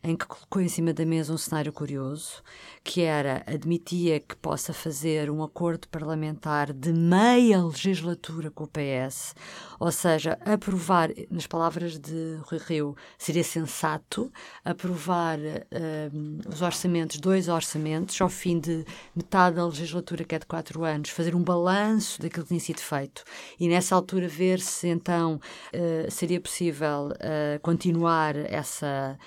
em 0.03 0.17
que 0.17 0.27
colocou 0.27 0.63
em 0.63 0.69
cima 0.69 0.95
da 0.95 1.05
mesa 1.05 1.33
um 1.33 1.37
cenário 1.37 1.73
curioso, 1.73 2.43
que 2.83 3.03
era, 3.03 3.45
admitia 3.47 4.19
que 4.19 4.35
possa 4.37 4.73
fazer 4.73 5.31
um 5.31 5.43
acordo 5.43 5.87
parlamentar 5.89 6.73
de 6.73 6.91
meia 6.91 7.63
legislatura 7.63 8.51
com 8.51 8.65
o 8.65 8.69
PS, 8.69 9.35
ou 9.79 9.93
seja, 9.93 10.39
aprovar, 10.43 11.11
nas 11.31 11.47
palavras 11.47 11.99
de 11.99 12.39
Rui 12.45 12.61
Rio, 12.67 12.97
seria 13.19 13.45
sensato, 13.45 14.33
aprovar 14.65 15.39
uh, 15.39 16.49
os 16.49 16.63
orçamentos, 16.63 17.21
dois 17.21 17.49
orçamentos, 17.49 18.19
ao 18.23 18.31
fim 18.31 18.59
de 18.59 18.87
metade 19.15 19.57
da 19.57 19.67
legislatura, 19.67 20.25
que 20.25 20.35
é 20.35 20.39
de 20.39 20.47
quatro 20.47 20.78
anos, 20.85 21.11
fazer 21.11 21.35
um 21.35 21.43
balanço 21.43 22.21
daquilo 22.21 22.45
que 22.45 22.49
tinha 22.49 22.61
sido 22.61 22.81
feito 22.81 23.25
e 23.59 23.69
nessa 23.69 23.95
altura 23.95 24.29
ver 24.29 24.61
se 24.61 24.89
então 24.89 25.41
uh, 25.75 26.11
seria 26.11 26.41
possível 26.41 27.09
uh, 27.09 27.61
continuar 27.63 28.37
essa 28.37 29.19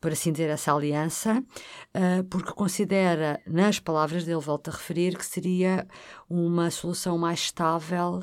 por 0.00 0.12
assim 0.12 0.32
dizer, 0.32 0.50
essa 0.50 0.70
aliança, 0.70 1.42
porque 2.28 2.52
considera, 2.52 3.40
nas 3.46 3.80
palavras 3.80 4.26
dele, 4.26 4.38
volta 4.38 4.70
a 4.70 4.74
referir, 4.74 5.16
que 5.16 5.24
seria 5.24 5.88
uma 6.28 6.70
solução 6.70 7.16
mais 7.16 7.38
estável 7.38 8.22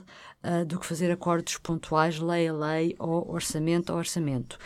do 0.68 0.80
que 0.80 0.86
fazer 0.86 1.10
acordos 1.10 1.58
pontuais, 1.58 2.20
lei 2.20 2.48
a 2.48 2.54
lei 2.54 2.96
ou 3.00 3.28
orçamento 3.32 3.92
a 3.92 3.96
orçamento. 3.96 4.60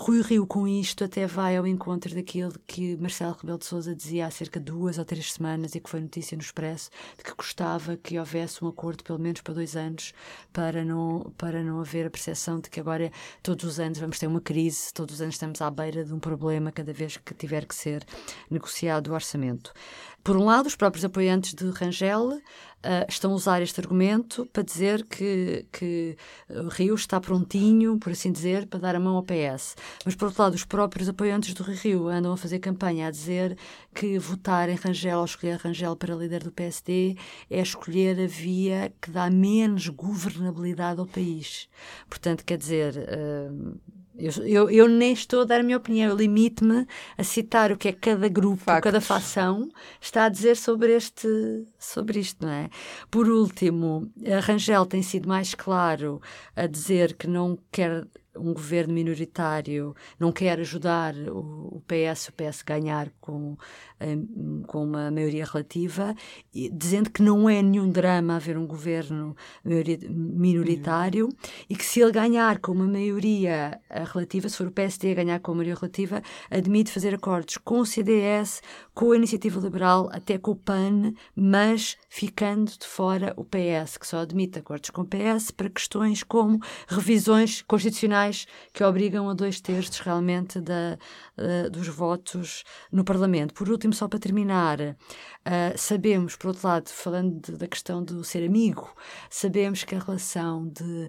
Rui 0.00 0.22
Rio, 0.22 0.46
com 0.46 0.68
isto, 0.68 1.02
até 1.02 1.26
vai 1.26 1.56
ao 1.56 1.66
encontro 1.66 2.14
daquilo 2.14 2.52
que 2.68 2.96
Marcelo 2.98 3.32
Rebelo 3.32 3.58
de 3.58 3.64
Sousa 3.64 3.96
dizia 3.96 4.26
há 4.26 4.30
cerca 4.30 4.60
de 4.60 4.66
duas 4.66 4.96
ou 4.96 5.04
três 5.04 5.32
semanas 5.32 5.74
e 5.74 5.80
que 5.80 5.90
foi 5.90 6.00
notícia 6.00 6.36
no 6.36 6.42
Expresso, 6.42 6.88
de 7.16 7.24
que 7.24 7.34
gostava 7.34 7.96
que 7.96 8.16
houvesse 8.16 8.64
um 8.64 8.68
acordo, 8.68 9.02
pelo 9.02 9.18
menos 9.18 9.40
para 9.40 9.54
dois 9.54 9.74
anos, 9.74 10.14
para 10.52 10.84
não, 10.84 11.32
para 11.36 11.64
não 11.64 11.80
haver 11.80 12.06
a 12.06 12.10
percepção 12.10 12.60
de 12.60 12.70
que 12.70 12.78
agora, 12.78 13.10
todos 13.42 13.64
os 13.64 13.80
anos, 13.80 13.98
vamos 13.98 14.20
ter 14.20 14.28
uma 14.28 14.40
crise, 14.40 14.94
todos 14.94 15.16
os 15.16 15.20
anos 15.20 15.34
estamos 15.34 15.60
à 15.60 15.68
beira 15.68 16.04
de 16.04 16.14
um 16.14 16.20
problema 16.20 16.70
cada 16.70 16.92
vez 16.92 17.16
que 17.16 17.34
tiver 17.34 17.66
que 17.66 17.74
ser 17.74 18.06
negociado 18.48 19.08
o 19.08 19.14
orçamento. 19.14 19.72
Por 20.22 20.36
um 20.36 20.44
lado, 20.44 20.66
os 20.66 20.76
próprios 20.76 21.04
apoiantes 21.04 21.54
de 21.54 21.70
Rangel 21.70 22.40
uh, 22.84 23.06
estão 23.08 23.32
a 23.32 23.34
usar 23.34 23.62
este 23.62 23.80
argumento 23.80 24.46
para 24.52 24.62
dizer 24.62 25.04
que, 25.04 25.66
que 25.72 26.16
o 26.48 26.68
Rio 26.68 26.94
está 26.94 27.20
prontinho, 27.20 27.98
por 27.98 28.12
assim 28.12 28.32
dizer, 28.32 28.66
para 28.66 28.80
dar 28.80 28.94
a 28.94 29.00
mão 29.00 29.16
ao 29.16 29.22
PS. 29.22 29.76
Mas, 30.04 30.14
por 30.14 30.26
outro 30.26 30.42
lado, 30.42 30.54
os 30.54 30.64
próprios 30.64 31.08
apoiantes 31.08 31.54
do 31.54 31.62
Rio 31.62 32.08
andam 32.08 32.32
a 32.32 32.36
fazer 32.36 32.58
campanha 32.58 33.08
a 33.08 33.10
dizer 33.10 33.56
que 33.94 34.18
votar 34.18 34.68
em 34.68 34.76
Rangel 34.76 35.18
ou 35.18 35.24
escolher 35.24 35.56
Rangel 35.56 35.96
para 35.96 36.14
líder 36.14 36.44
do 36.44 36.52
PSD 36.52 37.16
é 37.50 37.60
escolher 37.60 38.20
a 38.20 38.26
via 38.26 38.92
que 39.00 39.10
dá 39.10 39.30
menos 39.30 39.88
governabilidade 39.88 41.00
ao 41.00 41.06
país. 41.06 41.68
Portanto, 42.08 42.44
quer 42.44 42.58
dizer. 42.58 42.94
Uh, 42.96 43.97
eu, 44.18 44.32
eu, 44.44 44.70
eu, 44.70 44.88
nem 44.88 45.12
estou 45.12 45.42
a 45.42 45.44
dar 45.44 45.60
a 45.60 45.62
minha 45.62 45.76
opinião, 45.76 46.10
eu 46.10 46.16
limito-me 46.16 46.86
a 47.16 47.22
citar 47.22 47.70
o 47.70 47.76
que 47.76 47.88
é 47.88 47.92
que 47.92 48.00
cada 48.00 48.28
grupo, 48.28 48.56
Factos. 48.56 48.82
cada 48.82 49.00
facção 49.00 49.68
está 50.00 50.24
a 50.24 50.28
dizer 50.28 50.56
sobre, 50.56 50.92
este, 50.92 51.28
sobre 51.78 52.18
isto, 52.18 52.44
não 52.44 52.52
é? 52.52 52.68
Por 53.10 53.28
último, 53.28 54.10
a 54.26 54.40
Rangel 54.40 54.84
tem 54.86 55.02
sido 55.02 55.28
mais 55.28 55.54
claro 55.54 56.20
a 56.56 56.66
dizer 56.66 57.14
que 57.14 57.28
não 57.28 57.56
quer 57.70 58.06
um 58.38 58.52
governo 58.52 58.94
minoritário 58.94 59.94
não 60.18 60.32
quer 60.32 60.58
ajudar 60.60 61.14
o, 61.14 61.76
o 61.76 61.82
PS, 61.86 62.28
o 62.28 62.32
PS 62.32 62.62
ganhar 62.62 63.10
com, 63.20 63.56
com 64.66 64.84
uma 64.84 65.10
maioria 65.10 65.44
relativa, 65.44 66.14
dizendo 66.72 67.10
que 67.10 67.22
não 67.22 67.48
é 67.48 67.62
nenhum 67.62 67.90
drama 67.90 68.36
haver 68.36 68.56
um 68.56 68.66
governo 68.66 69.36
minoritário 69.64 71.26
uhum. 71.26 71.32
e 71.68 71.76
que 71.76 71.84
se 71.84 72.00
ele 72.00 72.12
ganhar 72.12 72.58
com 72.58 72.72
uma 72.72 72.86
maioria 72.86 73.80
eh, 73.88 74.04
relativa, 74.04 74.48
se 74.48 74.56
for 74.56 74.66
o 74.66 74.72
PSD 74.72 75.12
a 75.12 75.14
ganhar 75.14 75.40
com 75.40 75.52
uma 75.52 75.58
maioria 75.58 75.74
relativa, 75.74 76.22
admite 76.50 76.92
fazer 76.92 77.14
acordos 77.14 77.56
com 77.58 77.80
o 77.80 77.86
CDS, 77.86 78.62
com 78.98 79.12
a 79.12 79.16
Iniciativa 79.16 79.60
Liberal, 79.60 80.10
até 80.10 80.36
com 80.38 80.50
o 80.50 80.56
PAN, 80.56 81.12
mas 81.32 81.96
ficando 82.08 82.68
de 82.68 82.84
fora 82.84 83.32
o 83.36 83.44
PS, 83.44 83.96
que 83.96 84.04
só 84.04 84.18
admite 84.18 84.58
acordos 84.58 84.90
com 84.90 85.02
o 85.02 85.06
PS 85.06 85.52
para 85.52 85.70
questões 85.70 86.24
como 86.24 86.58
revisões 86.88 87.62
constitucionais 87.62 88.48
que 88.72 88.82
obrigam 88.82 89.30
a 89.30 89.34
dois 89.34 89.60
terços 89.60 90.00
realmente 90.00 90.60
da, 90.60 90.98
uh, 91.38 91.70
dos 91.70 91.86
votos 91.86 92.64
no 92.90 93.04
Parlamento. 93.04 93.54
Por 93.54 93.70
último, 93.70 93.92
só 93.92 94.08
para 94.08 94.18
terminar, 94.18 94.80
uh, 94.80 94.96
sabemos, 95.76 96.34
por 96.34 96.48
outro 96.48 96.66
lado, 96.66 96.88
falando 96.88 97.40
de, 97.40 97.56
da 97.56 97.68
questão 97.68 98.02
do 98.02 98.24
ser 98.24 98.44
amigo, 98.44 98.92
sabemos 99.30 99.84
que 99.84 99.94
a 99.94 100.00
relação 100.00 100.66
de 100.66 101.08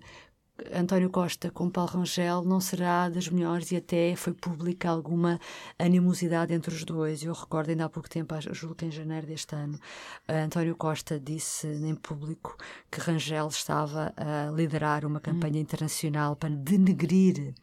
António 0.74 1.10
Costa 1.10 1.50
com 1.50 1.70
Paulo 1.70 1.92
Rangel 1.92 2.44
não 2.44 2.60
será 2.60 3.10
das 3.10 3.28
melhores 3.30 3.72
e 3.72 3.78
até 3.78 4.16
foi 4.16 4.34
pública 4.34 4.90
alguma 4.90 5.40
animosidade 5.78 6.54
entre 6.54 6.74
os 6.74 6.84
dois. 6.84 7.24
Eu 7.24 7.34
recordo 7.34 7.70
ainda 7.70 7.86
há 7.86 7.90
pouco 7.90 8.10
tempo, 8.10 8.36
julgo 8.52 8.76
que 8.76 8.86
em 8.86 8.92
janeiro 8.92 9.28
deste 9.28 9.56
ano, 9.56 9.80
António 10.28 10.76
Costa 10.76 11.20
disse 11.20 11.68
em 11.68 11.96
público 11.96 12.56
que 12.92 13.00
Rangel 13.00 13.48
estava 13.48 14.14
a 14.16 14.52
liderar 14.52 15.06
uma 15.06 15.20
campanha 15.20 15.58
hum. 15.58 15.62
internacional 15.62 16.36
para 16.36 16.50
denegrir 16.50 17.54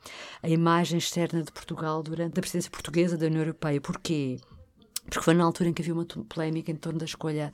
a 0.42 0.48
imagem 0.48 0.98
externa 0.98 1.42
de 1.42 1.52
Portugal 1.52 2.02
durante 2.02 2.38
a 2.38 2.40
presidência 2.40 2.70
portuguesa 2.70 3.16
da 3.16 3.26
União 3.26 3.42
Europeia. 3.42 3.80
Porquê? 3.80 4.38
Porque 5.08 5.24
foi 5.24 5.34
na 5.34 5.44
altura 5.44 5.70
em 5.70 5.72
que 5.72 5.82
havia 5.82 5.94
uma 5.94 6.04
polémica 6.04 6.70
em 6.70 6.76
torno 6.76 6.98
da 6.98 7.04
escolha 7.04 7.52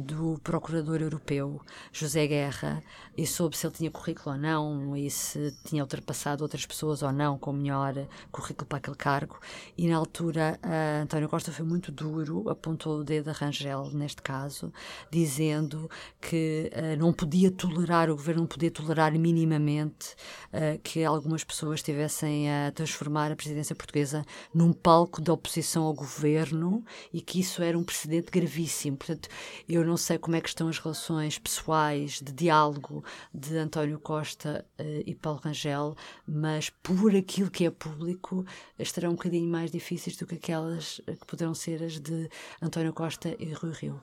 do 0.00 0.38
procurador 0.42 1.00
europeu, 1.00 1.60
José 1.92 2.26
Guerra, 2.26 2.82
e 3.16 3.26
sobre 3.26 3.56
se 3.56 3.66
ele 3.66 3.74
tinha 3.74 3.90
currículo 3.90 4.34
ou 4.34 4.40
não, 4.40 4.96
e 4.96 5.10
se 5.10 5.54
tinha 5.64 5.82
ultrapassado 5.82 6.42
outras 6.42 6.64
pessoas 6.64 7.02
ou 7.02 7.12
não 7.12 7.38
com 7.38 7.52
melhor 7.52 7.94
currículo 8.32 8.66
para 8.66 8.78
aquele 8.78 8.96
cargo. 8.96 9.38
E 9.76 9.86
na 9.86 9.96
altura, 9.96 10.58
uh, 10.64 11.02
António 11.02 11.28
Costa 11.28 11.52
foi 11.52 11.64
muito 11.64 11.92
duro, 11.92 12.48
apontou 12.48 13.00
o 13.00 13.04
dedo 13.04 13.28
a 13.28 13.32
Rangel, 13.32 13.90
neste 13.92 14.22
caso, 14.22 14.72
dizendo 15.10 15.90
que 16.20 16.70
uh, 16.74 16.98
não 16.98 17.12
podia 17.12 17.50
tolerar, 17.50 18.10
o 18.10 18.16
governo 18.16 18.42
não 18.42 18.48
podia 18.48 18.70
tolerar 18.70 19.12
minimamente 19.12 20.14
uh, 20.52 20.78
que 20.82 21.04
algumas 21.04 21.44
pessoas 21.44 21.80
estivessem 21.80 22.50
a 22.50 22.72
transformar 22.72 23.30
a 23.30 23.36
presidência 23.36 23.74
portuguesa 23.76 24.24
num 24.52 24.72
palco 24.72 25.20
de 25.20 25.30
oposição 25.30 25.84
ao 25.84 25.92
governo 25.92 26.84
e 27.12 27.20
que 27.20 27.40
isso 27.40 27.62
era 27.62 27.78
um 27.78 27.84
precedente 27.84 28.30
gravíssimo. 28.30 28.96
Portanto, 28.96 29.28
eu 29.68 29.84
não 29.84 29.96
sei 29.96 30.18
como 30.18 30.36
é 30.36 30.40
que 30.40 30.48
estão 30.48 30.68
as 30.68 30.78
relações 30.78 31.38
pessoais 31.38 32.20
de 32.20 32.32
diálogo 32.32 33.04
de 33.32 33.56
António 33.56 33.98
Costa 33.98 34.64
uh, 34.78 35.02
e 35.06 35.14
Paulo 35.14 35.40
Rangel, 35.42 35.96
mas 36.26 36.70
por 36.70 37.14
aquilo 37.14 37.50
que 37.50 37.66
é 37.66 37.70
público 37.70 38.44
estarão 38.78 39.10
um 39.10 39.14
bocadinho 39.14 39.50
mais 39.50 39.70
difíceis 39.70 40.16
do 40.16 40.26
que 40.26 40.36
aquelas 40.36 41.00
que 41.06 41.26
poderão 41.26 41.54
ser 41.54 41.82
as 41.82 42.00
de 42.00 42.28
António 42.60 42.92
Costa 42.92 43.34
e 43.38 43.52
Rui 43.52 43.72
Rio. 43.72 44.02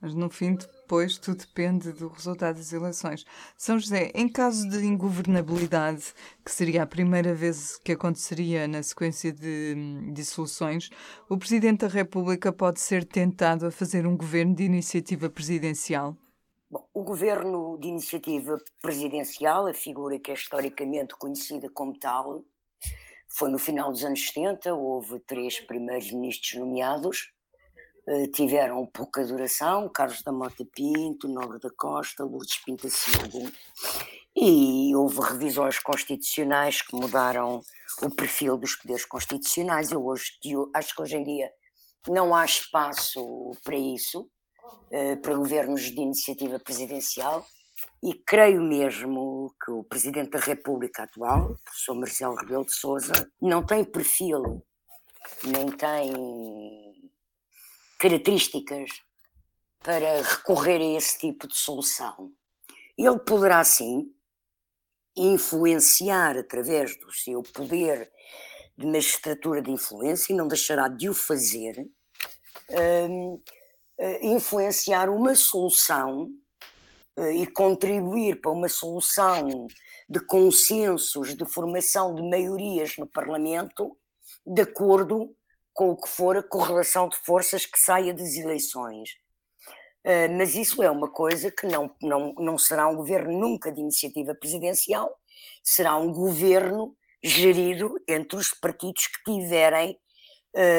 Mas 0.00 0.14
no 0.14 0.28
fim, 0.28 0.56
depois, 0.86 1.18
tudo 1.18 1.38
depende 1.38 1.90
do 1.92 2.06
resultado 2.06 2.58
das 2.58 2.72
eleições. 2.72 3.24
São 3.58 3.76
José, 3.76 4.12
em 4.14 4.28
caso 4.28 4.68
de 4.68 4.86
ingovernabilidade, 4.86 6.14
que 6.44 6.50
seria 6.52 6.84
a 6.84 6.86
primeira 6.86 7.34
vez 7.34 7.76
que 7.78 7.90
aconteceria 7.90 8.68
na 8.68 8.80
sequência 8.84 9.32
de 9.32 9.74
dissoluções, 10.12 10.88
o 11.28 11.36
Presidente 11.36 11.80
da 11.80 11.88
República 11.88 12.52
pode 12.52 12.78
ser 12.78 13.04
tentado 13.04 13.66
a 13.66 13.70
fazer 13.72 14.06
um 14.06 14.16
governo 14.16 14.54
de 14.54 14.62
iniciativa 14.62 15.28
presidencial? 15.28 16.16
Bom, 16.70 16.88
o 16.94 17.02
governo 17.02 17.76
de 17.80 17.88
iniciativa 17.88 18.56
presidencial, 18.80 19.66
a 19.66 19.74
figura 19.74 20.20
que 20.20 20.30
é 20.30 20.34
historicamente 20.34 21.16
conhecida 21.16 21.68
como 21.68 21.98
tal, 21.98 22.44
foi 23.28 23.50
no 23.50 23.58
final 23.58 23.90
dos 23.90 24.04
anos 24.04 24.24
70, 24.24 24.72
houve 24.72 25.18
três 25.18 25.58
primeiros 25.58 26.12
ministros 26.12 26.60
nomeados, 26.60 27.32
tiveram 28.32 28.86
pouca 28.86 29.24
duração, 29.24 29.88
Carlos 29.88 30.22
da 30.22 30.30
Mota 30.30 30.64
Pinto, 30.64 31.28
Nobre 31.28 31.58
da 31.58 31.70
Costa, 31.76 32.24
Lourdes 32.24 32.58
Pinta 32.64 32.88
Silva, 32.88 33.50
e 34.36 34.94
houve 34.94 35.20
revisões 35.20 35.78
constitucionais 35.78 36.82
que 36.82 36.94
mudaram 36.94 37.60
o 38.02 38.10
perfil 38.14 38.56
dos 38.56 38.76
poderes 38.76 39.04
constitucionais. 39.04 39.90
Eu, 39.90 40.04
hoje, 40.04 40.32
eu 40.44 40.70
acho 40.74 40.94
que 40.94 41.02
hoje 41.02 41.16
em 41.16 41.24
dia 41.24 41.50
não 42.08 42.34
há 42.34 42.44
espaço 42.44 43.52
para 43.64 43.76
isso, 43.76 44.28
eh, 44.90 45.16
para 45.16 45.34
governos 45.34 45.82
de 45.82 46.00
iniciativa 46.00 46.58
presidencial, 46.60 47.44
e 48.02 48.14
creio 48.14 48.62
mesmo 48.62 49.54
que 49.64 49.70
o 49.70 49.82
Presidente 49.84 50.30
da 50.30 50.38
República 50.38 51.02
atual, 51.02 51.52
o 51.52 51.58
professor 51.64 51.94
Marcelo 51.94 52.36
Rebelo 52.36 52.64
de 52.64 52.74
Sousa, 52.74 53.30
não 53.40 53.64
tem 53.64 53.84
perfil, 53.84 54.62
nem 55.44 55.66
tem 55.72 56.12
características 57.98 58.90
para 59.82 60.22
recorrer 60.22 60.80
a 60.80 60.96
esse 60.98 61.18
tipo 61.18 61.46
de 61.46 61.56
solução. 61.56 62.32
Ele 62.98 63.18
poderá, 63.20 63.62
sim, 63.62 64.12
influenciar 65.16 66.36
através 66.36 66.98
do 66.98 67.10
seu 67.12 67.42
poder 67.42 68.10
de 68.76 68.86
magistratura 68.86 69.62
de 69.62 69.70
influência 69.70 70.32
e 70.32 70.36
não 70.36 70.46
deixará 70.46 70.88
de 70.88 71.08
o 71.08 71.14
fazer, 71.14 71.88
um, 73.08 73.40
influenciar 74.20 75.08
uma 75.08 75.34
solução 75.34 76.30
e 77.32 77.46
contribuir 77.46 78.40
para 78.42 78.50
uma 78.50 78.68
solução 78.68 79.66
de 80.08 80.20
consensos, 80.20 81.34
de 81.34 81.46
formação 81.46 82.14
de 82.14 82.22
maiorias 82.22 82.96
no 82.98 83.06
Parlamento, 83.06 83.96
de 84.44 84.62
acordo 84.62 85.34
com 85.76 85.90
o 85.90 85.96
que 85.96 86.08
for 86.08 86.38
a 86.38 86.42
correlação 86.42 87.06
de 87.06 87.18
forças 87.18 87.66
que 87.66 87.78
saia 87.78 88.14
das 88.14 88.34
eleições. 88.34 89.10
Uh, 90.04 90.32
mas 90.38 90.54
isso 90.54 90.82
é 90.82 90.90
uma 90.90 91.10
coisa 91.10 91.50
que 91.50 91.66
não, 91.66 91.94
não, 92.00 92.32
não 92.38 92.56
será 92.56 92.88
um 92.88 92.96
governo 92.96 93.38
nunca 93.38 93.70
de 93.70 93.80
iniciativa 93.80 94.34
presidencial, 94.34 95.14
será 95.62 95.96
um 95.98 96.10
governo 96.10 96.96
gerido 97.22 97.94
entre 98.08 98.38
os 98.38 98.52
partidos 98.52 99.06
que 99.06 99.22
tiverem 99.24 99.98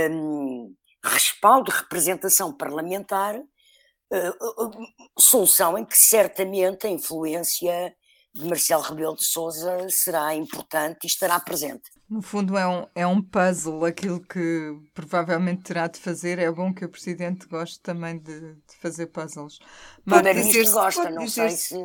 um, 0.10 0.74
respaldo, 1.04 1.70
representação 1.70 2.52
parlamentar, 2.52 3.38
uh, 3.38 4.72
solução 5.20 5.78
em 5.78 5.86
que 5.86 5.98
certamente 5.98 6.88
a 6.88 6.90
influência 6.90 7.96
de 8.34 8.46
Marcelo 8.46 8.82
Rebelo 8.82 9.16
de 9.16 9.26
Sousa 9.26 9.88
será 9.92 10.34
importante 10.34 11.04
e 11.04 11.08
estará 11.08 11.40
presente. 11.40 11.88
No 12.10 12.22
fundo, 12.22 12.58
é 12.58 12.66
um, 12.66 12.88
é 12.96 13.06
um 13.06 13.22
puzzle 13.22 13.84
aquilo 13.84 14.22
que 14.22 14.80
provavelmente 14.94 15.64
terá 15.64 15.88
de 15.88 16.00
fazer. 16.00 16.40
É 16.40 16.50
bom 16.50 16.74
que 16.74 16.86
o 16.86 16.90
Presidente 16.90 17.46
goste 17.48 17.82
também 17.82 18.18
de, 18.18 18.54
de 18.54 18.76
fazer 18.80 19.08
puzzles. 19.08 19.60
O 20.00 20.10
Primeiro-Ministro 20.10 20.72
gosta, 20.72 21.10
não 21.10 21.28
sei 21.28 21.50
se. 21.50 21.76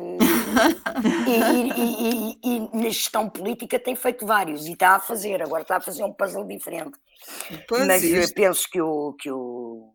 e, 1.27 1.71
e, 1.77 2.31
e, 2.31 2.39
e, 2.41 2.59
na 2.77 2.89
gestão 2.89 3.29
política 3.29 3.77
tem 3.77 3.97
feito 3.97 4.25
vários 4.25 4.65
e 4.65 4.71
está 4.71 4.95
a 4.95 4.99
fazer, 4.99 5.41
agora 5.41 5.63
está 5.63 5.75
a 5.75 5.81
fazer 5.81 6.05
um 6.05 6.13
puzzle 6.13 6.47
diferente. 6.47 6.97
Pois 7.67 7.85
Mas 7.85 8.01
isto... 8.01 8.33
penso 8.33 8.69
que 8.71 8.81
o, 8.81 9.13
que 9.13 9.29
o 9.29 9.93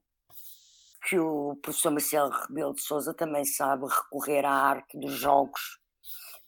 que 1.09 1.19
o 1.19 1.57
professor 1.63 1.91
Marcelo 1.91 2.31
Rebelo 2.31 2.75
de 2.75 2.83
Sousa 2.83 3.15
também 3.15 3.45
sabe 3.45 3.87
recorrer 3.87 4.45
à 4.45 4.53
arte 4.53 4.99
dos 4.99 5.15
jogos, 5.15 5.79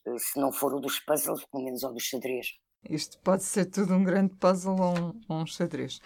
eh, 0.07 0.19
se 0.19 0.39
não 0.39 0.53
for 0.53 0.75
o 0.75 0.81
dos 0.81 1.01
puzzles, 1.01 1.47
pelo 1.47 1.65
menos 1.65 1.83
ao 1.83 1.95
dos 1.95 2.03
xadrez. 2.03 2.47
Isto 2.89 3.19
pode 3.19 3.45
ser 3.45 3.67
tudo 3.67 3.95
um 3.95 4.05
grande 4.05 4.35
puzzle 4.37 4.81
ou 4.81 5.15
um, 5.29 5.43
um 5.43 5.47
xadrez. 5.47 6.01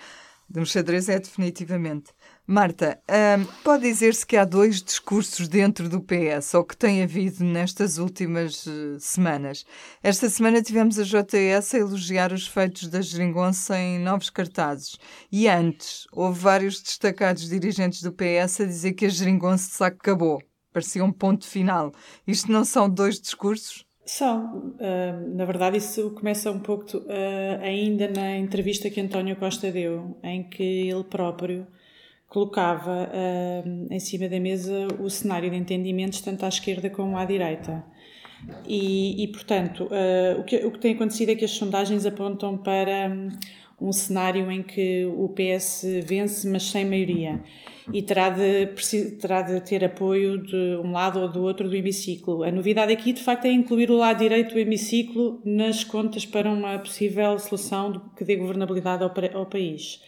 De 0.49 0.61
um 0.61 0.65
xadrez 0.65 1.09
é 1.09 1.19
definitivamente. 1.19 2.13
Marta, 2.47 3.01
hum, 3.09 3.47
pode 3.65 3.85
dizer-se 3.85 4.27
que 4.27 4.37
há 4.37 4.45
dois 4.45 4.83
discursos 4.83 5.49
dentro 5.49 5.89
do 5.89 6.03
PS, 6.03 6.53
ou 6.55 6.65
que 6.65 6.77
tem 6.77 7.03
havido 7.03 7.43
nestas 7.43 7.97
últimas 7.97 8.67
uh, 8.67 9.01
semanas. 9.01 9.65
Esta 10.03 10.29
semana 10.29 10.63
tivemos 10.63 10.99
a 10.99 11.03
JS 11.03 11.75
a 11.75 11.79
elogiar 11.79 12.33
os 12.33 12.47
feitos 12.47 12.89
da 12.89 13.01
geringonça 13.01 13.79
em 13.79 13.99
novos 13.99 14.29
cartazes. 14.29 14.99
E 15.33 15.49
antes, 15.49 16.07
houve 16.13 16.39
vários 16.39 16.83
destacados 16.83 17.49
dirigentes 17.49 18.03
do 18.03 18.13
PS 18.13 18.61
a 18.61 18.67
dizer 18.67 18.93
que 18.93 19.07
a 19.07 19.11
geringonça 19.11 19.87
acabou. 19.87 20.43
Parecia 20.73 21.05
um 21.05 21.13
ponto 21.13 21.47
final. 21.47 21.93
Isto 22.27 22.53
não 22.53 22.65
são 22.65 22.91
dois 22.91 23.19
discursos? 23.19 23.84
São. 24.05 24.75
Na 25.35 25.45
verdade, 25.45 25.79
isso 25.79 26.11
começa 26.11 26.51
um 26.51 26.61
pouco 26.61 26.99
uh, 26.99 27.63
ainda 27.63 28.09
na 28.09 28.37
entrevista 28.37 28.91
que 28.91 29.01
António 29.01 29.37
Costa 29.37 29.71
deu, 29.73 30.17
em 30.23 30.43
que 30.43 30.63
ele 30.63 31.05
próprio 31.05 31.67
colocava 32.29 33.09
em 33.89 34.01
cima 34.01 34.29
da 34.29 34.41
mesa 34.41 34.89
o 34.99 35.09
cenário 35.09 35.49
de 35.49 35.57
entendimentos 35.57 36.21
tanto 36.21 36.45
à 36.45 36.49
esquerda 36.49 36.91
como 36.91 37.17
à 37.17 37.25
direita. 37.25 37.85
E, 38.67 39.23
e 39.23 39.29
portanto, 39.29 39.89
o, 40.39 40.43
que, 40.43 40.57
o 40.57 40.73
que 40.73 40.81
tem 40.81 40.95
acontecido 40.95 41.29
é 41.29 41.37
que 41.37 41.45
as 41.45 41.53
sondagens 41.53 42.05
apontam 42.05 42.59
para 42.59 43.09
um 43.87 43.93
cenário 43.93 44.51
em 44.51 44.63
que 44.63 45.05
o 45.07 45.29
PS 45.29 45.85
vence, 46.05 46.49
mas 46.49 46.65
sem 46.65 46.85
maioria 46.85 47.41
e 47.93 48.01
terá 48.03 48.31
de, 48.31 48.67
terá 49.21 49.43
de 49.43 49.61
ter 49.61 49.85
apoio 49.85 50.39
de 50.39 50.77
um 50.83 50.93
lado 50.93 51.21
ou 51.21 51.29
do 51.29 51.43
outro 51.43 51.69
do 51.69 51.77
hemiciclo. 51.77 52.43
A 52.43 52.51
novidade 52.51 52.93
aqui, 52.93 53.13
de 53.13 53.23
facto, 53.23 53.45
é 53.45 53.53
incluir 53.53 53.91
o 53.91 53.97
lado 53.97 54.19
direito 54.19 54.55
do 54.55 54.59
hemiciclo 54.59 55.41
nas 55.45 55.85
contas 55.85 56.25
para 56.25 56.51
uma 56.51 56.79
possível 56.79 57.39
solução 57.39 58.11
que 58.17 58.25
dê 58.25 58.37
governabilidade 58.37 59.03
ao, 59.03 59.13
ao 59.39 59.47
país. 59.47 60.01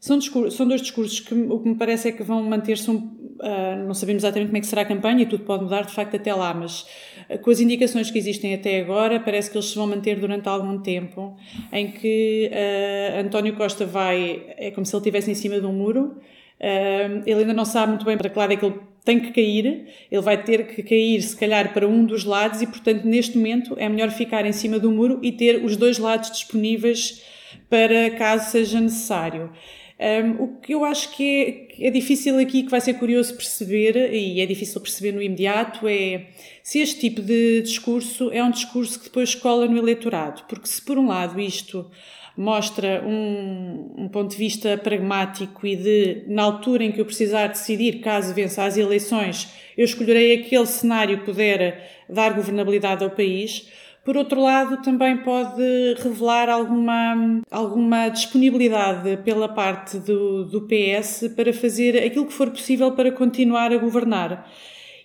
São, 0.00 0.20
são, 0.20 0.68
dois 0.68 0.82
discursos 0.82 1.20
que 1.20 1.34
o 1.34 1.60
que 1.60 1.68
me 1.68 1.76
parece 1.76 2.08
é 2.08 2.12
que 2.12 2.22
vão 2.22 2.42
manter-se, 2.42 2.90
um, 2.90 3.23
uh, 3.40 3.86
não 3.86 3.94
sabemos 3.94 4.22
exatamente 4.22 4.48
como 4.48 4.58
é 4.58 4.60
que 4.60 4.66
será 4.66 4.82
a 4.82 4.84
campanha 4.84 5.22
e 5.22 5.26
tudo 5.26 5.44
pode 5.44 5.64
mudar 5.64 5.82
de 5.82 5.92
facto 5.92 6.16
até 6.16 6.34
lá, 6.34 6.52
mas 6.54 6.86
uh, 7.28 7.38
com 7.38 7.50
as 7.50 7.60
indicações 7.60 8.10
que 8.10 8.18
existem 8.18 8.54
até 8.54 8.80
agora, 8.80 9.20
parece 9.20 9.50
que 9.50 9.56
eles 9.56 9.68
se 9.68 9.76
vão 9.76 9.86
manter 9.86 10.18
durante 10.18 10.48
algum 10.48 10.78
tempo, 10.78 11.36
em 11.72 11.90
que 11.90 12.50
uh, 12.52 13.20
António 13.20 13.54
Costa 13.54 13.84
vai, 13.86 14.44
é 14.56 14.70
como 14.70 14.86
se 14.86 14.94
ele 14.94 15.00
estivesse 15.00 15.30
em 15.30 15.34
cima 15.34 15.60
de 15.60 15.66
um 15.66 15.72
muro, 15.72 16.16
ele 17.26 17.40
ainda 17.40 17.52
não 17.52 17.64
sabe 17.64 17.88
muito 17.88 18.06
bem 18.06 18.16
para 18.16 18.30
que 18.30 18.38
lado 18.38 18.52
é 18.52 18.56
que 18.56 18.64
ele 18.64 18.78
tem 19.04 19.20
que 19.20 19.32
cair, 19.32 19.86
ele 20.10 20.22
vai 20.22 20.42
ter 20.42 20.66
que 20.66 20.82
cair, 20.82 21.20
se 21.20 21.36
calhar, 21.36 21.74
para 21.74 21.86
um 21.86 22.06
dos 22.06 22.24
lados, 22.24 22.62
e 22.62 22.66
portanto, 22.66 23.04
neste 23.04 23.36
momento, 23.36 23.74
é 23.76 23.86
melhor 23.88 24.10
ficar 24.10 24.46
em 24.46 24.52
cima 24.52 24.78
do 24.78 24.90
muro 24.90 25.18
e 25.22 25.30
ter 25.30 25.62
os 25.62 25.76
dois 25.76 25.98
lados 25.98 26.30
disponíveis 26.30 27.22
para 27.68 28.10
caso 28.12 28.50
seja 28.50 28.80
necessário. 28.80 29.50
Um, 29.98 30.42
o 30.42 30.48
que 30.60 30.74
eu 30.74 30.84
acho 30.84 31.10
que 31.14 31.68
é, 31.78 31.86
é, 31.86 31.90
difícil 31.90 32.38
aqui, 32.38 32.64
que 32.64 32.70
vai 32.70 32.80
ser 32.80 32.94
curioso 32.94 33.34
perceber, 33.34 34.12
e 34.12 34.40
é 34.40 34.46
difícil 34.46 34.80
perceber 34.80 35.12
no 35.12 35.22
imediato, 35.22 35.86
é 35.86 36.26
se 36.62 36.80
este 36.80 37.00
tipo 37.00 37.22
de 37.22 37.62
discurso 37.62 38.30
é 38.32 38.42
um 38.42 38.50
discurso 38.50 38.98
que 38.98 39.04
depois 39.04 39.34
cola 39.34 39.66
no 39.68 39.78
eleitorado. 39.78 40.42
Porque 40.48 40.66
se, 40.66 40.82
por 40.82 40.98
um 40.98 41.06
lado, 41.06 41.40
isto 41.40 41.88
mostra 42.36 43.04
um, 43.06 43.94
um, 43.96 44.08
ponto 44.08 44.32
de 44.32 44.36
vista 44.36 44.76
pragmático 44.76 45.64
e 45.64 45.76
de, 45.76 46.24
na 46.26 46.42
altura 46.42 46.82
em 46.82 46.90
que 46.90 47.00
eu 47.00 47.04
precisar 47.04 47.46
decidir, 47.46 48.00
caso 48.00 48.34
vença 48.34 48.64
as 48.64 48.76
eleições, 48.76 49.48
eu 49.76 49.84
escolherei 49.84 50.40
aquele 50.40 50.66
cenário 50.66 51.20
que 51.20 51.26
puder 51.26 52.04
dar 52.08 52.34
governabilidade 52.34 53.04
ao 53.04 53.10
país. 53.10 53.68
Por 54.04 54.16
outro 54.16 54.42
lado, 54.42 54.82
também 54.82 55.16
pode 55.16 55.62
revelar 56.02 56.50
alguma, 56.50 57.40
alguma 57.50 58.08
disponibilidade 58.08 59.16
pela 59.24 59.48
parte 59.48 59.98
do, 59.98 60.44
do 60.44 60.62
PS 60.62 61.32
para 61.34 61.52
fazer 61.52 61.96
aquilo 62.04 62.26
que 62.26 62.32
for 62.32 62.50
possível 62.50 62.92
para 62.92 63.10
continuar 63.10 63.72
a 63.72 63.78
governar 63.78 64.46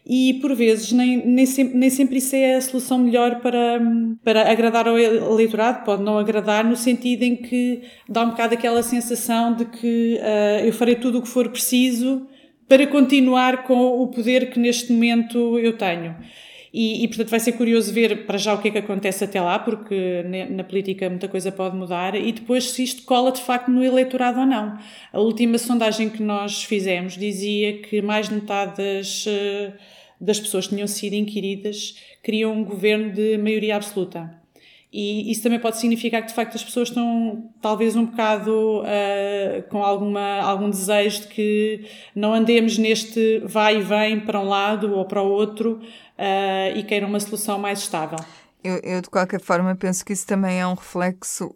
e 0.06 0.40
por 0.42 0.56
vezes 0.56 0.92
nem, 0.92 1.24
nem, 1.26 1.46
sempre, 1.46 1.78
nem 1.78 1.90
sempre 1.90 2.18
isso 2.18 2.36
é 2.36 2.56
a 2.56 2.62
solução 2.62 2.98
melhor 2.98 3.42
para, 3.42 3.80
para 4.24 4.52
agradar 4.52 4.88
ao 4.88 4.98
eleitorado, 4.98 5.86
pode 5.86 6.02
não 6.02 6.18
agradar 6.18 6.64
no 6.64 6.76
sentido 6.76 7.22
em 7.22 7.36
que 7.36 7.84
dá 8.08 8.24
um 8.24 8.32
bocado 8.32 8.56
aquela 8.56 8.82
sensação 8.82 9.54
de 9.54 9.66
que 9.66 10.20
uh, 10.20 10.66
eu 10.66 10.74
farei 10.74 10.96
tudo 10.96 11.20
o 11.20 11.22
que 11.22 11.28
for 11.28 11.50
preciso 11.50 12.26
para 12.68 12.88
continuar 12.88 13.64
com 13.64 14.02
o 14.02 14.08
poder 14.08 14.50
que 14.50 14.60
neste 14.60 14.92
momento 14.92 15.60
eu 15.60 15.78
tenho. 15.78 16.16
E, 16.72 17.04
e, 17.04 17.08
portanto 17.08 17.30
vai 17.30 17.40
ser 17.40 17.54
curioso 17.54 17.92
ver 17.92 18.26
para 18.28 18.38
já 18.38 18.54
o 18.54 18.62
que 18.62 18.68
é 18.68 18.72
que 18.72 18.78
acontece 18.78 19.24
até 19.24 19.42
lá, 19.42 19.58
porque 19.58 20.24
na 20.50 20.64
política 20.64 21.10
muita 21.10 21.28
coisa 21.28 21.52
pode 21.52 21.76
mudar, 21.76 22.16
e 22.16 22.32
depois 22.32 22.72
se 22.72 22.84
isto 22.84 23.04
cola 23.04 23.32
de 23.32 23.42
facto 23.42 23.72
no 23.72 23.84
eleitorado 23.84 24.40
ou 24.40 24.46
não. 24.46 24.78
A 25.12 25.20
última 25.20 25.58
sondagem 25.58 26.10
que 26.10 26.22
nós 26.22 26.64
fizemos 26.64 27.18
dizia 27.18 27.80
que 27.82 28.02
mais 28.02 28.30
de 28.30 28.36
metade 28.36 28.78
das, 28.78 29.26
eh, 29.28 29.74
das 30.22 30.40
pessoas 30.40 30.68
que 30.68 30.76
tinham 30.76 30.88
sido 30.88 31.14
inquiridas 31.14 31.96
queriam 32.24 32.54
um 32.54 32.64
governo 32.64 33.12
de 33.12 33.38
maioria 33.38 33.76
absoluta. 33.76 34.40
E 34.92 35.32
isso 35.32 35.44
também 35.44 35.60
pode 35.60 35.78
significar 35.78 36.22
que 36.24 36.30
de 36.30 36.34
facto 36.34 36.56
as 36.56 36.64
pessoas 36.64 36.90
estão 36.90 37.52
talvez 37.62 37.96
um 37.96 38.06
bocado 38.06 38.82
uh, 38.82 39.62
com 39.70 39.84
alguma, 39.84 40.42
algum 40.42 40.68
desejo 40.68 41.22
de 41.22 41.28
que 41.28 41.86
não 42.16 42.34
andemos 42.34 42.76
neste 42.80 43.40
vai 43.46 43.78
e 43.78 43.82
vem 43.82 44.20
para 44.20 44.40
um 44.40 44.50
lado 44.50 44.96
ou 44.96 45.06
para 45.06 45.22
o 45.22 45.30
outro 45.30 45.80
uh, 46.20 46.78
e 46.78 46.84
queiram 46.84 47.08
uma 47.08 47.20
solução 47.20 47.58
mais 47.58 47.80
estável. 47.80 48.20
Eu, 48.62 48.80
eu, 48.84 49.02
de 49.02 49.10
qualquer 49.10 49.40
forma, 49.40 49.74
penso 49.76 50.04
que 50.04 50.12
isso 50.12 50.28
também 50.28 50.60
é 50.60 50.68
um 50.68 50.74
reflexo 50.74 51.56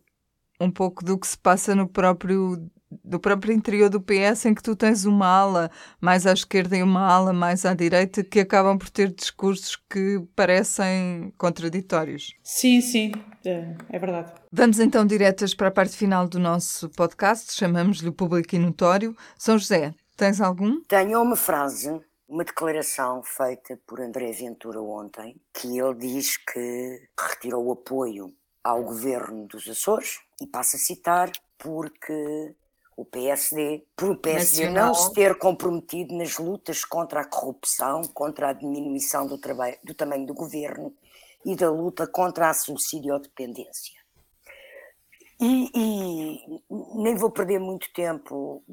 um 0.60 0.72
pouco 0.72 1.04
do 1.04 1.18
que 1.18 1.28
se 1.28 1.38
passa 1.38 1.76
no 1.76 1.88
próprio 1.88 2.70
do 3.04 3.20
próprio 3.20 3.52
interior 3.52 3.90
do 3.90 4.00
PS, 4.00 4.46
em 4.46 4.54
que 4.54 4.62
tu 4.62 4.76
tens 4.76 5.04
uma 5.04 5.26
ala 5.26 5.72
mais 6.00 6.28
à 6.28 6.34
esquerda 6.34 6.78
e 6.78 6.84
uma 6.84 7.02
ala 7.02 7.34
mais 7.34 7.66
à 7.66 7.74
direita, 7.74 8.24
que 8.24 8.40
acabam 8.40 8.78
por 8.78 8.88
ter 8.88 9.12
discursos 9.12 9.76
que 9.90 10.22
parecem 10.36 11.34
contraditórios. 11.36 12.36
Sim, 12.44 12.82
sim, 12.82 13.12
é, 13.44 13.76
é 13.90 13.98
verdade. 13.98 14.32
Vamos 14.52 14.80
então 14.80 15.08
diretas 15.08 15.56
para 15.56 15.70
a 15.70 15.72
parte 15.72 15.98
final 15.98 16.28
do 16.28 16.38
nosso 16.38 16.88
podcast, 16.90 17.54
chamamos-lhe 17.54 18.10
o 18.10 18.14
Público 18.14 18.56
e 18.56 18.60
Notório. 18.60 19.16
São 19.40 19.58
José, 19.58 19.94
tens 20.16 20.40
algum? 20.40 20.80
Tenho 20.82 21.20
uma 21.20 21.36
frase, 21.36 22.00
uma 22.34 22.44
declaração 22.44 23.22
feita 23.22 23.80
por 23.86 24.02
André 24.02 24.32
Ventura 24.32 24.82
ontem, 24.82 25.40
que 25.54 25.78
ele 25.78 25.94
diz 25.94 26.36
que 26.36 27.08
retirou 27.16 27.64
o 27.68 27.74
apoio 27.74 28.34
ao 28.64 28.84
governo 28.84 29.46
dos 29.46 29.70
Açores, 29.70 30.20
e 30.42 30.48
passa 30.48 30.76
a 30.76 30.80
citar, 30.80 31.32
porque 31.60 32.56
o 32.98 33.06
PSD, 33.06 33.86
por 33.96 34.10
o 34.10 34.18
PSD 34.18 34.66
Nacional. 34.66 34.88
não 34.88 34.94
se 34.96 35.14
ter 35.14 35.38
comprometido 35.38 36.18
nas 36.18 36.40
lutas 36.40 36.84
contra 36.84 37.22
a 37.22 37.26
corrupção, 37.26 38.02
contra 38.06 38.50
a 38.50 38.54
diminuição 38.54 39.28
do, 39.28 39.40
do 39.84 39.94
tamanho 39.94 40.26
do 40.26 40.34
governo 40.34 40.92
e 41.46 41.56
da 41.56 41.70
luta 41.70 42.08
contra 42.08 42.50
a 42.50 42.54
subsidiodependência. 42.56 44.02
E, 45.40 45.70
e 45.76 46.62
nem 46.96 47.16
vou 47.16 47.30
perder 47.30 47.60
muito 47.60 47.94
tempo 47.94 48.64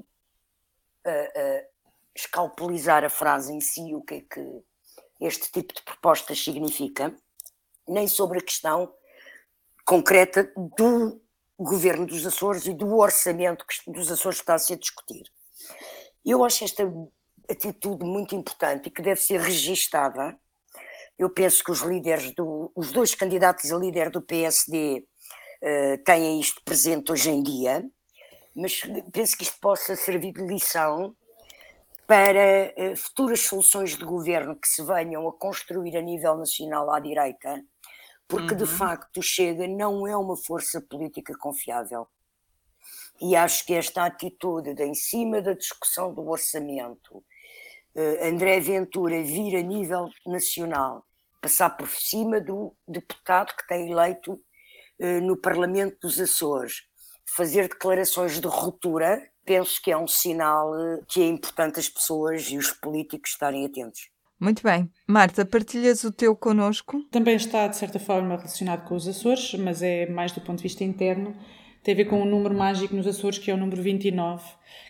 a, 1.04 1.10
a, 1.10 1.69
escalpelizar 2.14 3.04
a 3.04 3.10
frase 3.10 3.52
em 3.52 3.60
si, 3.60 3.94
o 3.94 4.02
que 4.02 4.14
é 4.14 4.20
que 4.20 4.62
este 5.20 5.50
tipo 5.52 5.74
de 5.74 5.82
propostas 5.82 6.42
significa, 6.42 7.14
nem 7.86 8.08
sobre 8.08 8.38
a 8.38 8.42
questão 8.42 8.92
concreta 9.84 10.52
do 10.76 11.20
governo 11.58 12.06
dos 12.06 12.26
Açores 12.26 12.66
e 12.66 12.72
do 12.72 12.96
orçamento 12.96 13.64
dos 13.86 14.10
Açores 14.10 14.38
que 14.38 14.42
está 14.42 14.54
a 14.54 14.58
ser 14.58 14.76
discutir. 14.78 15.24
Eu 16.24 16.44
acho 16.44 16.64
esta 16.64 16.90
atitude 17.50 18.04
muito 18.04 18.34
importante 18.34 18.86
e 18.86 18.90
que 18.90 19.02
deve 19.02 19.20
ser 19.20 19.40
registada. 19.40 20.38
Eu 21.18 21.28
penso 21.28 21.62
que 21.62 21.70
os 21.70 21.80
líderes 21.80 22.34
do, 22.34 22.72
os 22.74 22.92
dois 22.92 23.14
candidatos 23.14 23.70
a 23.70 23.76
líder 23.76 24.10
do 24.10 24.22
PSD 24.22 25.00
uh, 25.00 25.04
eh, 25.62 25.96
têm 25.98 26.40
isto 26.40 26.62
presente 26.64 27.12
hoje 27.12 27.28
em 27.28 27.42
dia, 27.42 27.84
mas 28.54 28.80
penso 29.12 29.36
que 29.36 29.42
isto 29.42 29.58
possa 29.60 29.94
servir 29.96 30.32
de 30.32 30.46
lição 30.46 31.14
para 32.10 32.74
uh, 32.76 32.96
futuras 32.96 33.42
soluções 33.42 33.96
de 33.96 34.04
governo 34.04 34.56
que 34.56 34.66
se 34.66 34.82
venham 34.82 35.28
a 35.28 35.32
construir 35.32 35.96
a 35.96 36.02
nível 36.02 36.36
nacional 36.36 36.92
à 36.92 36.98
direita, 36.98 37.64
porque 38.26 38.54
uhum. 38.54 38.58
de 38.58 38.66
facto 38.66 39.18
o 39.18 39.22
Chega 39.22 39.68
não 39.68 40.04
é 40.08 40.16
uma 40.16 40.36
força 40.36 40.80
política 40.80 41.32
confiável. 41.38 42.08
E 43.20 43.36
acho 43.36 43.64
que 43.64 43.74
esta 43.74 44.06
atitude 44.06 44.74
de, 44.74 44.82
em 44.82 44.92
cima 44.92 45.40
da 45.40 45.52
discussão 45.52 46.12
do 46.12 46.28
orçamento, 46.28 47.18
uh, 47.18 48.24
André 48.24 48.58
Ventura 48.58 49.22
vir 49.22 49.56
a 49.56 49.62
nível 49.62 50.10
nacional, 50.26 51.06
passar 51.40 51.70
por 51.76 51.88
cima 51.90 52.40
do 52.40 52.74
deputado 52.88 53.54
que 53.56 53.68
tem 53.68 53.88
eleito 53.88 54.32
uh, 54.32 55.20
no 55.22 55.36
Parlamento 55.36 55.96
dos 56.00 56.18
Açores, 56.18 56.82
fazer 57.36 57.68
declarações 57.68 58.40
de 58.40 58.48
ruptura, 58.48 59.29
penso 59.44 59.80
que 59.82 59.90
é 59.90 59.96
um 59.96 60.06
sinal 60.06 60.70
uh, 60.72 61.04
que 61.08 61.20
é 61.20 61.26
importante 61.26 61.80
as 61.80 61.88
pessoas 61.88 62.42
e 62.50 62.56
os 62.56 62.70
políticos 62.72 63.30
estarem 63.30 63.64
atentos. 63.64 64.08
Muito 64.38 64.62
bem. 64.62 64.90
Marta, 65.06 65.44
partilhas 65.44 66.02
o 66.02 66.10
teu 66.10 66.34
connosco? 66.34 67.02
Também 67.10 67.36
está, 67.36 67.66
de 67.66 67.76
certa 67.76 67.98
forma, 67.98 68.36
relacionado 68.36 68.88
com 68.88 68.94
os 68.94 69.06
Açores, 69.06 69.54
mas 69.54 69.82
é 69.82 70.06
mais 70.06 70.32
do 70.32 70.40
ponto 70.40 70.58
de 70.58 70.62
vista 70.62 70.82
interno 70.82 71.36
tem 71.82 71.94
a 71.94 71.96
ver 71.96 72.04
com 72.06 72.20
um 72.20 72.26
número 72.26 72.54
mágico 72.54 72.94
nos 72.94 73.06
Açores, 73.06 73.38
que 73.38 73.50
é 73.50 73.54
o 73.54 73.56
número 73.56 73.82
29, 73.82 74.44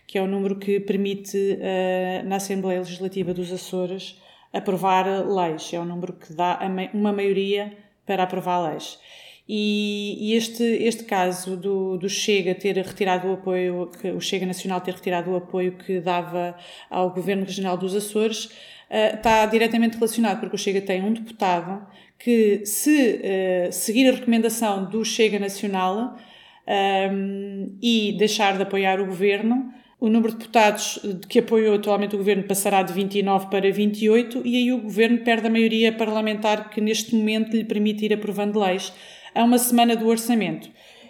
que 0.05 0.17
é 0.17 0.21
o 0.21 0.27
número 0.27 0.57
que 0.57 0.79
permite 0.79 1.37
uh, 1.37 2.27
na 2.27 2.35
Assembleia 2.35 2.79
Legislativa 2.79 3.33
dos 3.33 3.51
Açores 3.51 4.19
aprovar 4.51 5.05
leis. 5.25 5.71
É 5.73 5.79
o 5.79 5.85
número 5.85 6.13
que 6.13 6.33
dá 6.33 6.59
uma 6.93 7.13
maioria 7.13 7.77
para 8.05 8.23
aprovar 8.23 8.69
leis. 8.69 8.99
E, 9.47 10.17
e 10.19 10.35
este, 10.35 10.63
este 10.63 11.03
caso 11.03 11.57
do, 11.57 11.97
do 11.97 12.07
Chega 12.07 12.55
ter 12.55 12.77
retirado 12.77 13.27
o 13.27 13.33
apoio, 13.33 13.89
que 13.99 14.11
o 14.11 14.21
Chega 14.21 14.45
Nacional 14.45 14.81
ter 14.81 14.93
retirado 14.93 15.31
o 15.31 15.35
apoio 15.35 15.73
que 15.73 15.99
dava 15.99 16.55
ao 16.89 17.09
Governo 17.11 17.43
Regional 17.43 17.77
dos 17.77 17.95
Açores, 17.95 18.45
uh, 18.45 19.15
está 19.15 19.45
diretamente 19.45 19.95
relacionado, 19.95 20.39
porque 20.39 20.55
o 20.55 20.59
Chega 20.59 20.81
tem 20.81 21.01
um 21.03 21.13
deputado 21.13 21.85
que, 22.17 22.65
se 22.65 23.19
uh, 23.67 23.71
seguir 23.73 24.07
a 24.09 24.13
recomendação 24.13 24.85
do 24.85 25.03
Chega 25.03 25.39
Nacional, 25.39 26.17
um, 26.67 27.77
e 27.81 28.15
deixar 28.17 28.55
de 28.55 28.63
apoiar 28.63 28.99
o 28.99 29.05
governo. 29.05 29.73
O 29.99 30.09
número 30.09 30.33
de 30.33 30.39
deputados 30.39 30.99
que 31.29 31.39
apoiou 31.39 31.75
atualmente 31.75 32.15
o 32.15 32.17
governo 32.17 32.43
passará 32.43 32.81
de 32.81 32.91
29 32.91 33.47
para 33.47 33.71
28 33.71 34.41
e 34.43 34.55
aí 34.57 34.73
o 34.73 34.81
governo 34.81 35.19
perde 35.19 35.45
a 35.45 35.49
maioria 35.49 35.93
parlamentar 35.93 36.71
que 36.71 36.81
neste 36.81 37.13
momento 37.13 37.55
lhe 37.55 37.63
permite 37.63 38.05
ir 38.05 38.13
aprovando 38.13 38.59
leis 38.59 38.91
a 39.33 39.43
uma 39.43 39.57
semana 39.57 39.95
do 39.95 40.07
orçamento. 40.07 40.69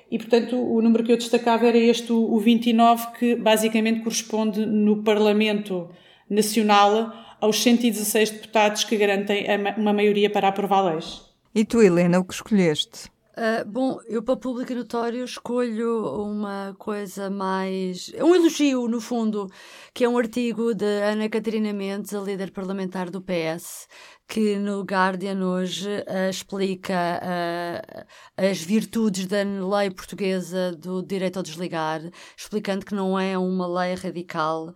E, 0.10 0.18
portanto, 0.18 0.58
o 0.58 0.82
número 0.82 1.04
que 1.04 1.12
eu 1.12 1.18
destacava 1.18 1.66
era 1.66 1.78
este, 1.78 2.12
o 2.12 2.38
29, 2.38 3.08
que 3.18 3.36
basicamente 3.36 4.02
corresponde 4.02 4.66
no 4.66 5.04
Parlamento 5.04 5.90
Nacional 6.30 7.14
aos 7.40 7.62
116 7.64 8.30
deputados 8.30 8.84
que 8.84 8.98
garantem 8.98 9.46
uma 9.78 9.94
maioria 9.94 10.30
para 10.30 10.50
aprovar 10.50 10.82
leis. 10.82 11.22
E 11.56 11.66
tu, 11.66 11.82
Helena, 11.82 12.20
o 12.20 12.26
que 12.26 12.34
escolheste? 12.34 13.10
Uh, 13.32 13.64
bom, 13.66 13.98
eu 14.08 14.22
para 14.22 14.36
público 14.36 14.74
notório 14.76 15.24
escolho 15.24 16.22
uma 16.22 16.76
coisa 16.78 17.30
mais. 17.30 18.12
um 18.20 18.36
elogio, 18.36 18.90
no 18.90 19.00
fundo, 19.00 19.50
que 19.94 20.04
é 20.04 20.10
um 20.10 20.18
artigo 20.18 20.74
de 20.74 20.86
Ana 21.02 21.30
Catarina 21.30 21.72
Mendes, 21.72 22.14
a 22.14 22.20
líder 22.20 22.52
parlamentar 22.52 23.10
do 23.10 23.22
PS, 23.22 23.88
que 24.28 24.58
no 24.58 24.82
Guardian 24.82 25.46
hoje 25.46 25.88
uh, 25.90 26.30
explica 26.30 27.22
uh, 27.24 28.06
as 28.36 28.62
virtudes 28.62 29.28
da 29.28 29.44
lei 29.44 29.90
portuguesa 29.90 30.74
do 30.74 31.02
direito 31.02 31.38
ao 31.38 31.44
desligar, 31.44 32.02
explicando 32.36 32.86
que 32.86 32.94
não 32.94 33.18
é 33.18 33.38
uma 33.38 33.66
lei 33.66 33.96
radical 33.96 34.74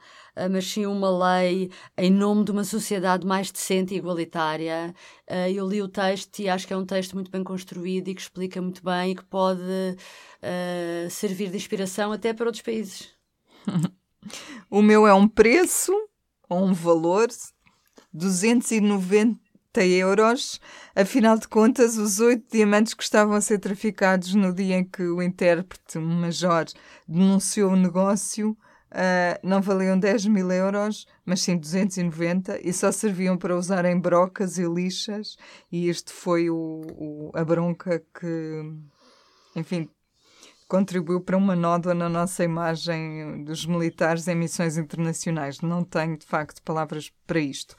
mas 0.52 0.66
sim 0.66 0.86
uma 0.86 1.10
lei 1.10 1.72
em 1.98 2.12
nome 2.12 2.44
de 2.44 2.52
uma 2.52 2.64
sociedade 2.64 3.26
mais 3.26 3.52
decente 3.52 3.94
e 3.94 3.98
igualitária. 3.98 4.94
Ah, 5.28 5.50
eu 5.50 5.68
li 5.68 5.82
o 5.82 5.88
texto 5.88 6.40
e 6.40 6.50
acho 6.50 6.68
que 6.68 6.74
é 6.74 6.78
um 6.78 6.86
texto 6.86 7.14
muito 7.14 7.32
bem 7.32 7.44
construído 7.44 8.08
e 8.08 8.16
que 8.16 8.22
explica 8.22 8.62
muito 8.62 8.84
bem 8.84 9.12
e 9.12 9.16
que 9.16 9.24
pode 9.24 9.62
uh, 9.62 11.10
servir 11.10 11.50
de 11.50 11.58
inspiração 11.58 12.12
até 12.12 12.34
para 12.34 12.46
outros 12.46 12.62
países. 12.62 13.10
o 14.70 14.82
meu 14.82 15.08
é 15.08 15.14
um 15.14 15.28
preço 15.28 15.92
ou 16.50 16.64
um 16.64 16.74
valor 16.74 17.28
290 18.14 19.38
euros. 19.84 20.60
Afinal 20.96 21.38
de 21.38 21.48
contas, 21.48 21.98
os 21.98 22.20
oito 22.20 22.46
diamantes 22.52 22.94
que 22.94 23.04
estavam 23.04 23.36
a 23.36 23.42
ser 23.42 23.60
traficados 23.60 24.34
no 24.34 24.54
dia 24.54 24.78
em 24.78 24.84
que 24.84 25.04
o 25.04 25.22
intérprete, 25.22 25.98
major, 25.98 26.66
denunciou 27.08 27.72
o 27.72 27.76
negócio 27.76 28.58
Uh, 28.96 29.36
não 29.44 29.62
valiam 29.62 30.00
10 30.00 30.28
mil 30.28 30.50
euros, 30.50 31.06
mas 31.26 31.42
sim 31.42 31.58
290 31.58 32.66
e 32.66 32.72
só 32.72 32.94
serviam 32.94 33.36
para 33.36 33.54
usar 33.54 33.84
em 33.84 34.00
brocas 34.00 34.58
e 34.58 34.64
lixas. 34.64 35.36
E 35.70 35.90
este 35.90 36.14
foi 36.14 36.50
o, 36.50 36.82
o, 36.98 37.32
a 37.34 37.44
bronca 37.44 38.02
que, 38.18 38.62
enfim, 39.54 39.90
contribuiu 40.68 41.22
para 41.22 41.38
uma 41.38 41.56
nódoa 41.56 41.94
na 41.94 42.10
nossa 42.10 42.44
imagem 42.44 43.44
dos 43.44 43.66
militares 43.66 44.28
em 44.28 44.36
missões 44.36 44.78
internacionais. 44.78 45.62
Não 45.62 45.84
tenho, 45.84 46.18
de 46.18 46.26
facto, 46.26 46.62
palavras 46.64 47.12
para 47.28 47.40
isto. 47.40 47.76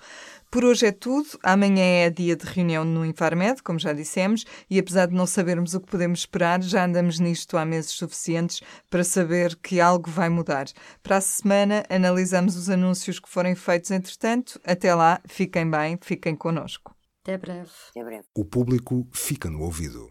Por 0.50 0.64
hoje 0.64 0.86
é 0.86 0.92
tudo. 0.92 1.26
Amanhã 1.42 1.82
é 1.82 2.10
dia 2.10 2.36
de 2.36 2.46
reunião 2.46 2.84
no 2.84 3.04
Infarmed, 3.04 3.62
como 3.62 3.78
já 3.78 3.92
dissemos, 3.92 4.44
e 4.70 4.78
apesar 4.78 5.06
de 5.06 5.14
não 5.14 5.26
sabermos 5.26 5.74
o 5.74 5.80
que 5.80 5.90
podemos 5.90 6.20
esperar, 6.20 6.62
já 6.62 6.84
andamos 6.84 7.18
nisto 7.18 7.56
há 7.56 7.64
meses 7.64 7.90
suficientes 7.90 8.60
para 8.88 9.04
saber 9.04 9.56
que 9.56 9.80
algo 9.80 10.10
vai 10.10 10.28
mudar. 10.28 10.66
Para 11.02 11.16
a 11.16 11.20
semana, 11.20 11.84
analisamos 11.90 12.56
os 12.56 12.70
anúncios 12.70 13.18
que 13.18 13.28
forem 13.28 13.54
feitos 13.54 13.90
entretanto. 13.90 14.60
Até 14.64 14.94
lá, 14.94 15.20
fiquem 15.26 15.68
bem, 15.68 15.98
fiquem 16.00 16.36
connosco. 16.36 16.94
Até 17.22 17.36
breve. 17.36 17.70
Até 17.90 18.04
breve. 18.04 18.24
O 18.36 18.44
público 18.44 19.04
fica 19.12 19.50
no 19.50 19.62
ouvido. 19.62 20.08